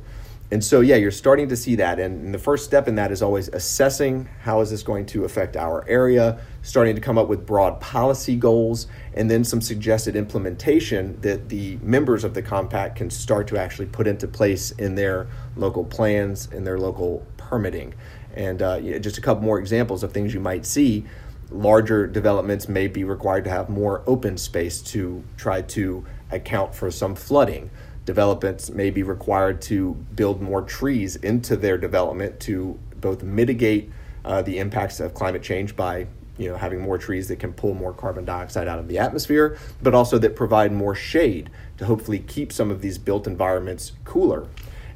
And 0.53 0.63
so, 0.63 0.83
yeah, 0.83 0.97
you're 0.97 1.11
starting 1.11 1.49
to 1.49 1.57
see 1.57 1.77
that. 1.77 1.99
And, 1.99 2.27
and 2.27 2.35
the 2.35 2.39
first 2.39 2.67
step 2.67 2.87
in 2.87 2.97
that 2.97 3.11
is 3.11 3.23
always 3.23 3.49
assessing 3.49 4.29
how 4.43 4.61
is 4.61 4.69
this 4.71 4.83
going 4.83 5.07
to 5.07 5.25
affect 5.25 5.57
our 5.57 5.83
area, 5.89 6.41
starting 6.61 6.95
to 6.95 7.01
come 7.01 7.17
up 7.17 7.27
with 7.27 7.47
broad 7.47 7.81
policy 7.81 8.37
goals, 8.37 8.87
and 9.15 9.31
then 9.31 9.45
some 9.45 9.63
suggested 9.63 10.15
implementation 10.15 11.19
that 11.23 11.49
the 11.49 11.79
members 11.79 12.23
of 12.23 12.35
the 12.35 12.43
compact 12.43 12.97
can 12.97 13.09
start 13.09 13.47
to 13.47 13.57
actually 13.57 13.87
put 13.87 14.07
into 14.07 14.29
place 14.29 14.73
in 14.73 14.95
their 14.95 15.27
local 15.57 15.85
plans, 15.85 16.49
in 16.53 16.65
their 16.65 16.79
local 16.79 17.27
permitting. 17.39 17.95
And 18.35 18.61
uh, 18.61 18.79
yeah, 18.83 18.99
just 18.99 19.17
a 19.17 19.23
couple 19.23 19.43
more 19.43 19.59
examples 19.59 20.03
of 20.03 20.13
things 20.13 20.35
you 20.35 20.41
might 20.41 20.67
see. 20.67 21.07
Larger 21.51 22.07
developments 22.07 22.69
may 22.69 22.89
be 22.89 23.05
required 23.05 23.45
to 23.45 23.51
have 23.51 23.71
more 23.71 24.03
open 24.07 24.37
space 24.37 24.83
to 24.83 25.25
try 25.39 25.63
to 25.63 26.05
account 26.31 26.75
for 26.75 26.91
some 26.91 27.15
flooding 27.15 27.71
developments 28.05 28.71
may 28.71 28.91
be 28.91 29.03
required 29.03 29.63
to 29.63 29.95
build 30.15 30.41
more 30.41 30.63
trees 30.63 31.17
into 31.17 31.57
their 31.57 31.79
development 31.79 32.41
to 32.41 32.79
both 33.01 33.23
mitigate 33.23 33.91
uh, 34.25 34.43
the 34.43 34.59
impacts 34.59 35.01
of 35.01 35.15
climate 35.15 35.43
change 35.43 35.77
by 35.77 36.07
you 36.39 36.49
know 36.49 36.57
having 36.57 36.81
more 36.81 36.99
trees 36.99 37.29
that 37.29 37.39
can 37.39 37.53
pull 37.53 37.75
more 37.75 37.93
carbon 37.93 38.25
dioxide 38.25 38.67
out 38.67 38.79
of 38.79 38.89
the 38.89 38.99
atmosphere, 38.99 39.59
but 39.83 39.95
also 39.95 40.19
that 40.19 40.35
provide 40.35 40.73
more 40.73 40.95
shade 40.95 41.51
to 41.79 41.85
hopefully 41.85 42.19
keep 42.19 42.53
some 42.53 42.71
of 42.71 42.81
these 42.81 42.99
built 42.99 43.27
environments 43.27 43.93
cooler. 44.05 44.49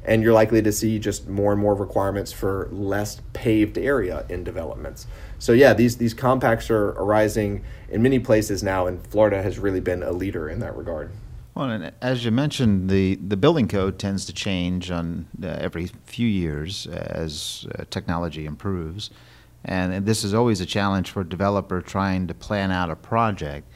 And 0.03 0.23
you're 0.23 0.33
likely 0.33 0.61
to 0.61 0.71
see 0.71 0.99
just 0.99 1.27
more 1.27 1.51
and 1.51 1.61
more 1.61 1.75
requirements 1.75 2.31
for 2.31 2.69
less 2.71 3.21
paved 3.33 3.77
area 3.77 4.25
in 4.29 4.45
developments. 4.45 5.05
So 5.37 5.51
yeah, 5.51 5.73
these 5.73 5.97
these 5.97 6.13
compacts 6.13 6.69
are 6.69 6.89
arising 6.91 7.63
in 7.89 8.01
many 8.01 8.19
places 8.19 8.63
now, 8.63 8.87
and 8.87 9.05
Florida 9.07 9.41
has 9.43 9.59
really 9.59 9.81
been 9.81 10.03
a 10.03 10.11
leader 10.11 10.49
in 10.49 10.59
that 10.59 10.75
regard. 10.75 11.11
Well, 11.57 11.71
and 11.71 11.91
as 12.03 12.23
you 12.23 12.29
mentioned, 12.29 12.87
the, 12.87 13.15
the 13.15 13.35
building 13.35 13.67
code 13.67 13.97
tends 13.97 14.25
to 14.25 14.33
change 14.33 14.91
on 14.91 15.25
uh, 15.41 15.47
every 15.47 15.87
few 16.05 16.27
years 16.27 16.85
as 16.85 17.65
uh, 17.73 17.83
technology 17.89 18.45
improves, 18.45 19.09
and, 19.65 20.05
this 20.05 20.23
is 20.23 20.35
always 20.35 20.61
a 20.61 20.67
challenge 20.67 21.09
for 21.09 21.21
a 21.21 21.27
developer 21.27 21.81
trying 21.81 22.27
to 22.27 22.35
plan 22.35 22.69
out 22.69 22.91
a 22.91 22.95
project. 22.95 23.67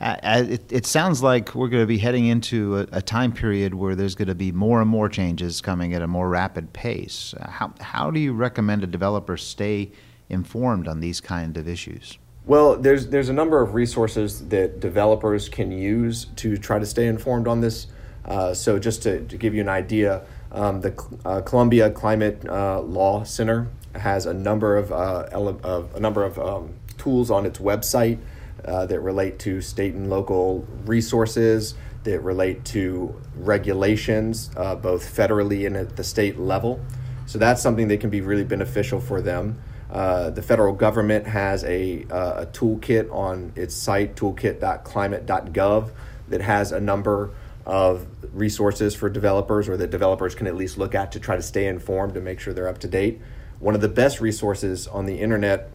Uh, 0.00 0.16
it, 0.24 0.72
it, 0.72 0.84
sounds 0.84 1.22
like 1.22 1.54
we're 1.54 1.68
going 1.68 1.84
to 1.84 1.86
be 1.86 1.98
heading 1.98 2.26
into 2.26 2.78
a, 2.78 2.88
a, 2.90 3.02
time 3.02 3.30
period 3.30 3.72
where 3.72 3.94
there's 3.94 4.16
going 4.16 4.26
to 4.26 4.34
be 4.34 4.50
more 4.50 4.80
and 4.80 4.90
more 4.90 5.08
changes 5.08 5.60
coming 5.60 5.94
at 5.94 6.02
a 6.02 6.08
more 6.08 6.28
rapid 6.28 6.72
pace. 6.72 7.34
How, 7.40 7.72
how 7.80 8.10
do 8.10 8.18
you 8.18 8.32
recommend 8.32 8.82
a 8.82 8.88
developer 8.88 9.36
stay 9.36 9.92
informed 10.28 10.88
on 10.88 10.98
these 10.98 11.20
kind 11.20 11.56
of 11.56 11.68
issues? 11.68 12.18
Well, 12.48 12.76
there's 12.76 13.08
there's 13.08 13.28
a 13.28 13.34
number 13.34 13.60
of 13.60 13.74
resources 13.74 14.48
that 14.48 14.80
developers 14.80 15.50
can 15.50 15.70
use 15.70 16.24
to 16.36 16.56
try 16.56 16.78
to 16.78 16.86
stay 16.86 17.06
informed 17.06 17.46
on 17.46 17.60
this. 17.60 17.88
Uh, 18.24 18.54
so 18.54 18.78
just 18.78 19.02
to, 19.02 19.22
to, 19.26 19.36
give 19.36 19.54
you 19.54 19.60
an 19.60 19.68
idea, 19.68 20.22
um, 20.52 20.80
the 20.80 20.98
uh, 21.26 21.42
Columbia 21.42 21.90
Climate 21.90 22.42
uh, 22.48 22.80
Law 22.80 23.22
Center 23.24 23.68
has 23.94 24.24
a 24.24 24.32
number 24.32 24.78
of, 24.78 24.90
uh, 24.92 25.28
ele- 25.30 25.60
of 25.62 25.94
a 25.94 26.00
number 26.00 26.24
of 26.24 26.38
um, 26.38 26.74
tools 26.96 27.30
on 27.30 27.44
its 27.44 27.58
website 27.58 28.18
uh, 28.64 28.86
that 28.86 29.00
relate 29.00 29.38
to 29.40 29.60
state 29.60 29.92
and 29.92 30.08
local 30.08 30.66
resources 30.86 31.74
that 32.04 32.20
relate 32.20 32.64
to 32.64 33.14
regulations, 33.36 34.50
uh, 34.56 34.74
both 34.74 35.04
federally 35.14 35.66
and 35.66 35.76
at 35.76 35.96
the 35.96 36.04
state 36.04 36.38
level. 36.38 36.80
So 37.26 37.38
that's 37.38 37.60
something 37.60 37.88
that 37.88 38.00
can 38.00 38.08
be 38.08 38.22
really 38.22 38.44
beneficial 38.44 39.00
for 39.00 39.20
them. 39.20 39.60
Uh, 39.90 40.30
the 40.30 40.42
federal 40.42 40.74
government 40.74 41.26
has 41.26 41.64
a, 41.64 42.04
uh, 42.10 42.42
a 42.42 42.46
toolkit 42.46 43.12
on 43.12 43.52
its 43.56 43.74
site, 43.74 44.16
toolkit.climate.gov, 44.16 45.90
that 46.28 46.40
has 46.42 46.72
a 46.72 46.80
number 46.80 47.30
of 47.64 48.06
resources 48.32 48.94
for 48.94 49.08
developers 49.08 49.68
or 49.68 49.76
that 49.76 49.90
developers 49.90 50.34
can 50.34 50.46
at 50.46 50.56
least 50.56 50.78
look 50.78 50.94
at 50.94 51.12
to 51.12 51.20
try 51.20 51.36
to 51.36 51.42
stay 51.42 51.66
informed 51.66 52.16
and 52.16 52.24
make 52.24 52.40
sure 52.40 52.52
they're 52.54 52.68
up 52.68 52.78
to 52.78 52.88
date. 52.88 53.20
One 53.60 53.74
of 53.74 53.80
the 53.80 53.88
best 53.88 54.20
resources 54.20 54.86
on 54.86 55.06
the 55.06 55.20
internet 55.20 55.70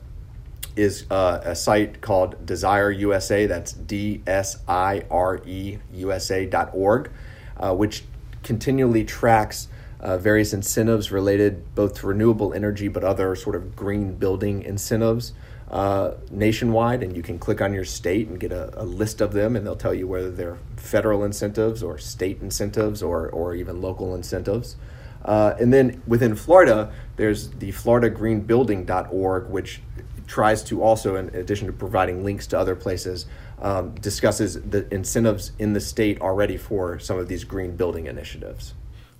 is 0.75 1.05
uh, 1.11 1.41
a 1.43 1.55
site 1.55 2.01
called 2.01 2.45
Desire 2.45 2.89
USA, 2.89 3.45
that's 3.45 3.73
D 3.73 4.23
S 4.25 4.57
I 4.67 5.05
R 5.11 5.41
E 5.45 5.77
USA.org, 5.93 7.11
uh, 7.57 7.75
which 7.75 8.03
continually 8.41 9.03
tracks 9.03 9.67
uh, 10.03 10.17
various 10.17 10.53
incentives 10.53 11.11
related 11.11 11.73
both 11.75 11.95
to 11.95 12.07
renewable 12.07 12.53
energy 12.53 12.89
but 12.89 13.03
other 13.03 13.35
sort 13.35 13.55
of 13.55 13.75
green 13.75 14.13
building 14.15 14.61
incentives 14.61 15.33
uh, 15.71 16.11
nationwide. 16.29 17.01
And 17.01 17.15
you 17.15 17.23
can 17.23 17.39
click 17.39 17.61
on 17.61 17.73
your 17.73 17.85
state 17.85 18.27
and 18.27 18.39
get 18.39 18.51
a, 18.51 18.79
a, 18.79 18.83
list 18.83 19.21
of 19.21 19.33
them, 19.33 19.55
and 19.55 19.65
they'll 19.65 19.75
tell 19.75 19.93
you 19.93 20.07
whether 20.07 20.29
they're 20.29 20.59
federal 20.75 21.23
incentives 21.23 21.81
or 21.81 21.97
state 21.97 22.41
incentives 22.41 23.01
or, 23.01 23.29
or 23.29 23.55
even 23.55 23.81
local 23.81 24.13
incentives. 24.13 24.75
Uh, 25.23 25.55
and 25.57 25.73
then 25.73 26.03
within 26.05 26.35
Florida, 26.35 26.91
there's 27.15 27.49
the 27.51 27.71
FloridaGreenBuilding.org, 27.71 29.49
which 29.49 29.81
tries 30.27 30.63
to 30.63 30.83
also, 30.83 31.15
in 31.15 31.33
addition 31.33 31.67
to 31.67 31.73
providing 31.73 32.25
links 32.25 32.45
to 32.47 32.59
other 32.59 32.75
places, 32.75 33.25
um, 33.61 33.95
discusses 33.95 34.61
the 34.61 34.93
incentives 34.93 35.53
in 35.57 35.71
the 35.71 35.79
state 35.79 36.19
already 36.19 36.57
for 36.57 36.99
some 36.99 37.17
of 37.17 37.29
these 37.29 37.45
green 37.45 37.75
building 37.77 38.07
initiatives. 38.07 38.73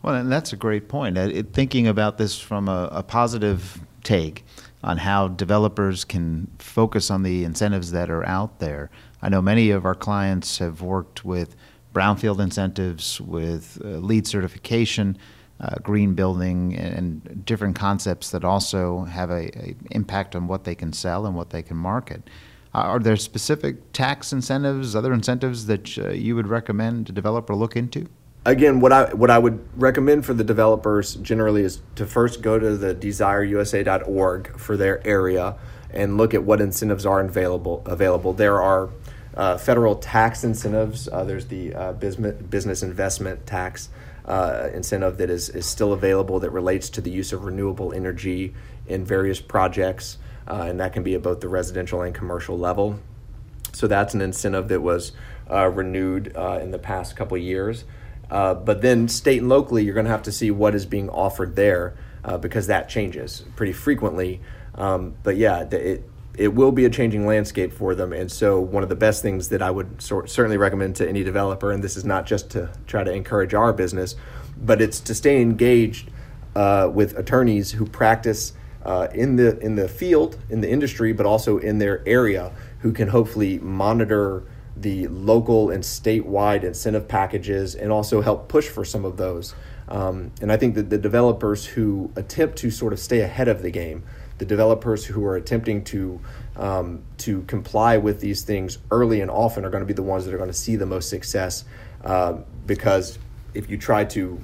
Well, 0.04 0.16
and 0.16 0.30
that's 0.30 0.52
a 0.52 0.58
great 0.58 0.90
point. 0.90 1.18
Uh, 1.18 1.30
it, 1.34 1.54
thinking 1.54 1.88
about 1.88 2.18
this 2.18 2.38
from 2.38 2.68
a, 2.68 2.90
a, 2.92 3.04
positive 3.04 3.80
take 4.04 4.44
on 4.84 4.98
how 4.98 5.30
developers 5.30 6.04
can 6.04 6.52
focus 6.60 7.10
on 7.10 7.24
the 7.24 7.46
incentives 7.46 7.92
that 7.92 8.10
are 8.10 8.26
out 8.26 8.60
there. 8.60 8.92
I 9.22 9.30
know 9.30 9.42
many 9.42 9.72
of 9.72 9.86
our 9.86 9.96
clients 9.96 10.58
have 10.58 10.82
worked 10.82 11.24
with 11.24 11.56
brownfield 11.94 12.42
incentives, 12.42 13.22
with 13.22 13.82
uh, 13.82 13.88
LEED 14.00 14.28
certification, 14.28 15.18
uh, 15.62 15.76
green 15.82 16.16
building, 16.16 16.76
and 16.76 17.46
different 17.46 17.78
concepts 17.78 18.32
that 18.32 18.44
also 18.44 19.06
have 19.06 19.30
a, 19.30 19.58
a, 19.58 19.76
impact 19.92 20.36
on 20.36 20.48
what 20.48 20.66
they 20.66 20.76
can 20.76 20.92
sell 20.92 21.26
and 21.26 21.34
what 21.34 21.52
they 21.52 21.62
can 21.62 21.78
market. 21.78 22.30
Uh, 22.76 22.80
are 22.80 23.00
there 23.00 23.16
specific 23.16 23.94
tax 23.94 24.34
incentives, 24.34 24.98
other 24.98 25.14
incentives 25.14 25.68
that 25.68 25.98
uh, 25.98 26.10
you 26.10 26.36
would 26.36 26.48
recommend 26.48 27.10
a 27.10 27.14
developer 27.14 27.56
look 27.56 27.78
into? 27.78 28.10
Again, 28.46 28.82
what 28.82 28.92
I 28.92 29.14
what 29.14 29.30
I 29.30 29.40
would 29.40 29.66
recommend 29.80 30.26
for 30.26 30.34
the 30.34 30.44
developers 30.44 31.16
generally 31.16 31.62
is 31.62 31.82
to 31.96 32.06
first 32.06 32.42
go 32.42 32.60
to 32.60 32.76
the 32.76 32.94
desireusa.org 32.94 34.60
for 34.60 34.76
their 34.76 35.06
area 35.08 35.56
and 35.92 36.18
look 36.18 36.34
at 36.34 36.44
what 36.44 36.60
incentives 36.60 37.06
are 37.06 37.22
available. 37.22 37.84
Available 37.86 38.34
there 38.34 38.62
are 38.62 38.90
uh, 39.36 39.58
federal 39.58 39.96
tax 39.96 40.44
incentives. 40.44 41.08
Uh, 41.08 41.24
there's 41.24 41.48
the 41.48 41.74
uh, 41.74 41.94
business 41.94 42.36
business 42.42 42.84
investment 42.84 43.46
tax 43.46 43.88
uh, 44.26 44.68
incentive 44.74 45.18
that 45.20 45.30
is, 45.30 45.48
is 45.48 45.66
still 45.66 45.94
available 45.94 46.42
that 46.42 46.50
relates 46.50 46.90
to 46.90 47.00
the 47.00 47.12
use 47.12 47.32
of 47.32 47.46
renewable 47.46 47.94
energy 47.94 48.54
in 48.88 49.06
various 49.06 49.40
projects, 49.40 50.18
uh, 50.50 50.66
and 50.68 50.82
that 50.82 50.92
can 50.92 51.02
be 51.02 51.16
at 51.16 51.22
both 51.22 51.40
the 51.40 51.48
residential 51.48 52.02
and 52.02 52.14
commercial 52.14 52.58
level. 52.58 53.00
So 53.72 53.88
that's 53.88 54.14
an 54.14 54.22
incentive 54.22 54.68
that 54.68 54.82
was 54.82 55.14
uh, 55.50 55.70
renewed 55.70 56.28
in 56.28 56.72
the 56.72 56.80
past 56.80 57.16
couple 57.16 57.38
years. 57.38 57.86
Uh, 58.34 58.56
but 58.56 58.82
then 58.82 59.08
state 59.08 59.42
and 59.42 59.48
locally, 59.48 59.84
you're 59.84 59.94
going 59.94 60.08
to 60.08 60.12
have 60.12 60.24
to 60.24 60.32
see 60.32 60.50
what 60.50 60.74
is 60.74 60.88
being 60.88 61.08
offered 61.12 61.56
there 61.56 61.96
uh, 62.26 62.36
because 62.36 62.66
that 62.66 62.90
changes 62.90 63.46
pretty 63.56 63.72
frequently. 63.72 64.42
Um, 64.74 65.14
but 65.22 65.38
yeah, 65.38 65.62
it, 65.70 66.10
it 66.36 66.48
will 66.48 66.72
be 66.72 66.86
a 66.86 66.90
changing 66.90 67.28
landscape 67.28 67.72
for 67.72 67.94
them. 67.94 68.12
And 68.12 68.32
so, 68.32 68.60
one 68.60 68.82
of 68.82 68.90
the 68.90 68.96
best 68.96 69.22
things 69.22 69.50
that 69.50 69.62
I 69.62 69.70
would 69.70 70.02
certainly 70.02 70.58
recommend 70.58 70.96
to 70.96 71.08
any 71.08 71.24
developer, 71.24 71.72
and 71.72 71.84
this 71.84 71.96
is 71.96 72.06
not 72.06 72.26
just 72.26 72.50
to 72.52 72.72
try 72.88 73.04
to 73.04 73.12
encourage 73.12 73.54
our 73.54 73.72
business, 73.72 74.16
but 74.58 74.82
it's 74.82 75.00
to 75.02 75.14
stay 75.14 75.40
engaged 75.40 76.10
uh, 76.56 76.90
with 76.92 77.16
attorneys 77.16 77.70
who 77.74 77.86
practice 77.86 78.54
uh, 78.84 79.10
in 79.14 79.36
the 79.36 79.60
in 79.60 79.76
the 79.76 79.88
field, 79.88 80.40
in 80.50 80.62
the 80.62 80.72
industry, 80.72 81.14
but 81.14 81.28
also 81.28 81.60
in 81.60 81.78
their 81.78 82.02
area, 82.08 82.52
who 82.80 82.92
can 82.94 83.10
hopefully 83.10 83.60
monitor 83.60 84.44
the 84.76 85.08
local 85.08 85.70
and 85.70 85.84
statewide 85.84 86.64
incentive 86.64 87.08
packages 87.08 87.76
and 87.76 87.92
also 87.92 88.22
help 88.22 88.48
push 88.48 88.68
for 88.68 88.84
some 88.84 89.06
of 89.06 89.18
those. 89.18 89.54
Um, 89.88 90.32
and 90.42 90.52
I 90.52 90.58
think 90.58 90.76
that 90.76 90.90
the 90.90 90.98
developers 90.98 91.66
who 91.66 92.12
attempt 92.16 92.58
to 92.60 92.72
sort 92.72 92.94
of 92.94 93.00
stay 93.00 93.22
ahead 93.22 93.48
of 93.48 93.62
the 93.62 93.70
game 93.70 94.04
the 94.38 94.46
developers 94.46 95.06
who 95.06 95.24
are 95.26 95.36
attempting 95.36 95.84
to 95.86 96.20
um, 96.58 97.02
to 97.18 97.44
comply 97.44 97.98
with 97.98 98.20
these 98.20 98.44
things 98.44 98.78
early 98.92 99.22
and 99.22 99.32
often 99.32 99.66
are 99.66 99.70
going 99.70 99.82
to 99.82 99.88
be 99.88 99.94
the 99.94 100.04
ones 100.04 100.26
that 100.26 100.34
are 100.34 100.38
going 100.38 100.50
to 100.50 100.54
see 100.54 100.76
the 100.76 100.86
most 100.86 101.10
success 101.10 101.66
uh, 102.04 102.34
because 102.66 103.18
if 103.54 103.70
you 103.70 103.78
try 103.78 104.04
to 104.04 104.40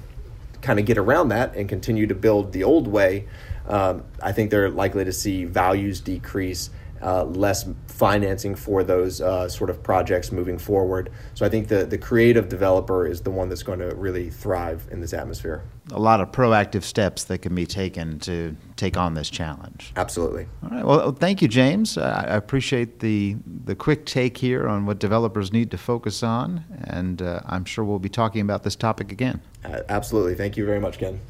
kind 0.62 0.78
of 0.78 0.86
get 0.86 0.98
around 0.98 1.28
that 1.28 1.54
and 1.54 1.68
continue 1.68 2.06
to 2.06 2.14
build 2.14 2.52
the 2.52 2.64
old 2.64 2.86
way, 2.86 3.26
um, 3.66 4.04
I 4.22 4.32
think 4.32 4.50
they're 4.50 4.70
likely 4.70 5.04
to 5.04 5.12
see 5.12 5.44
values 5.44 6.00
decrease 6.00 6.70
uh, 7.02 7.24
less 7.24 7.68
financing 7.86 8.54
for 8.54 8.84
those 8.84 9.20
uh, 9.20 9.48
sort 9.48 9.70
of 9.70 9.82
projects 9.82 10.32
moving 10.32 10.58
forward. 10.58 11.10
So 11.34 11.46
I 11.46 11.48
think 11.48 11.68
the, 11.68 11.84
the 11.84 11.98
creative 11.98 12.48
developer 12.48 13.06
is 13.06 13.22
the 13.22 13.30
one 13.30 13.48
that's 13.48 13.62
going 13.62 13.78
to 13.78 13.94
really 13.94 14.30
thrive 14.30 14.86
in 14.90 15.00
this 15.00 15.12
atmosphere. 15.12 15.62
A 15.92 15.98
lot 15.98 16.20
of 16.20 16.30
proactive 16.30 16.82
steps 16.82 17.24
that 17.24 17.38
can 17.38 17.54
be 17.54 17.66
taken 17.66 18.18
to 18.20 18.56
take 18.76 18.96
on 18.96 19.14
this 19.14 19.28
challenge. 19.28 19.92
Absolutely. 19.96 20.46
All 20.62 20.70
right. 20.70 20.84
Well, 20.84 21.12
thank 21.12 21.42
you, 21.42 21.48
James. 21.48 21.98
I 21.98 22.22
appreciate 22.36 23.00
the 23.00 23.36
the 23.64 23.74
quick 23.74 24.06
take 24.06 24.38
here 24.38 24.68
on 24.68 24.86
what 24.86 24.98
developers 24.98 25.52
need 25.52 25.70
to 25.72 25.78
focus 25.78 26.22
on, 26.22 26.64
and 26.84 27.20
uh, 27.20 27.40
I'm 27.46 27.64
sure 27.64 27.84
we'll 27.84 27.98
be 27.98 28.08
talking 28.08 28.40
about 28.40 28.62
this 28.62 28.76
topic 28.76 29.10
again. 29.10 29.40
Uh, 29.64 29.80
absolutely. 29.88 30.34
Thank 30.34 30.56
you 30.56 30.64
very 30.64 30.80
much, 30.80 30.98
Ken. 30.98 31.20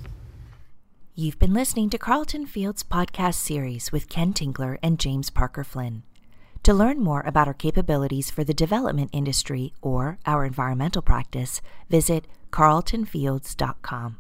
You've 1.17 1.41
been 1.41 1.53
listening 1.53 1.91
to 1.91 1.99
Carlton 1.99 2.47
Fields 2.47 2.85
podcast 2.85 3.35
series 3.35 3.91
with 3.91 4.09
Ken 4.09 4.33
Tinkler 4.33 4.79
and 4.81 4.99
James 4.99 5.29
Parker 5.29 5.65
Flynn. 5.65 6.05
To 6.63 6.73
learn 6.73 7.01
more 7.01 7.23
about 7.27 7.49
our 7.49 7.53
capabilities 7.53 8.31
for 8.31 8.45
the 8.45 8.55
development 8.55 9.11
industry 9.13 9.75
or 9.83 10.21
our 10.25 10.45
environmental 10.45 11.03
practice, 11.03 11.61
visit 11.91 12.29
carltonfields.com. 12.53 14.19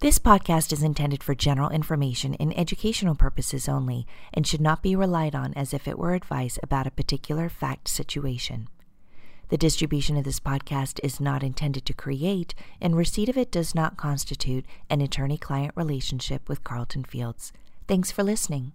This 0.00 0.18
podcast 0.18 0.72
is 0.72 0.82
intended 0.82 1.22
for 1.22 1.36
general 1.36 1.70
information 1.70 2.34
and 2.34 2.58
educational 2.58 3.14
purposes 3.14 3.68
only 3.68 4.04
and 4.34 4.44
should 4.44 4.60
not 4.60 4.82
be 4.82 4.96
relied 4.96 5.36
on 5.36 5.54
as 5.54 5.72
if 5.72 5.86
it 5.86 5.96
were 5.96 6.14
advice 6.14 6.58
about 6.60 6.88
a 6.88 6.90
particular 6.90 7.48
fact 7.48 7.86
situation. 7.86 8.66
The 9.52 9.58
distribution 9.58 10.16
of 10.16 10.24
this 10.24 10.40
podcast 10.40 10.98
is 11.02 11.20
not 11.20 11.42
intended 11.42 11.84
to 11.84 11.92
create, 11.92 12.54
and 12.80 12.96
receipt 12.96 13.28
of 13.28 13.36
it 13.36 13.50
does 13.50 13.74
not 13.74 13.98
constitute 13.98 14.64
an 14.88 15.02
attorney 15.02 15.36
client 15.36 15.74
relationship 15.76 16.48
with 16.48 16.64
Carlton 16.64 17.04
Fields. 17.04 17.52
Thanks 17.86 18.10
for 18.10 18.22
listening. 18.22 18.72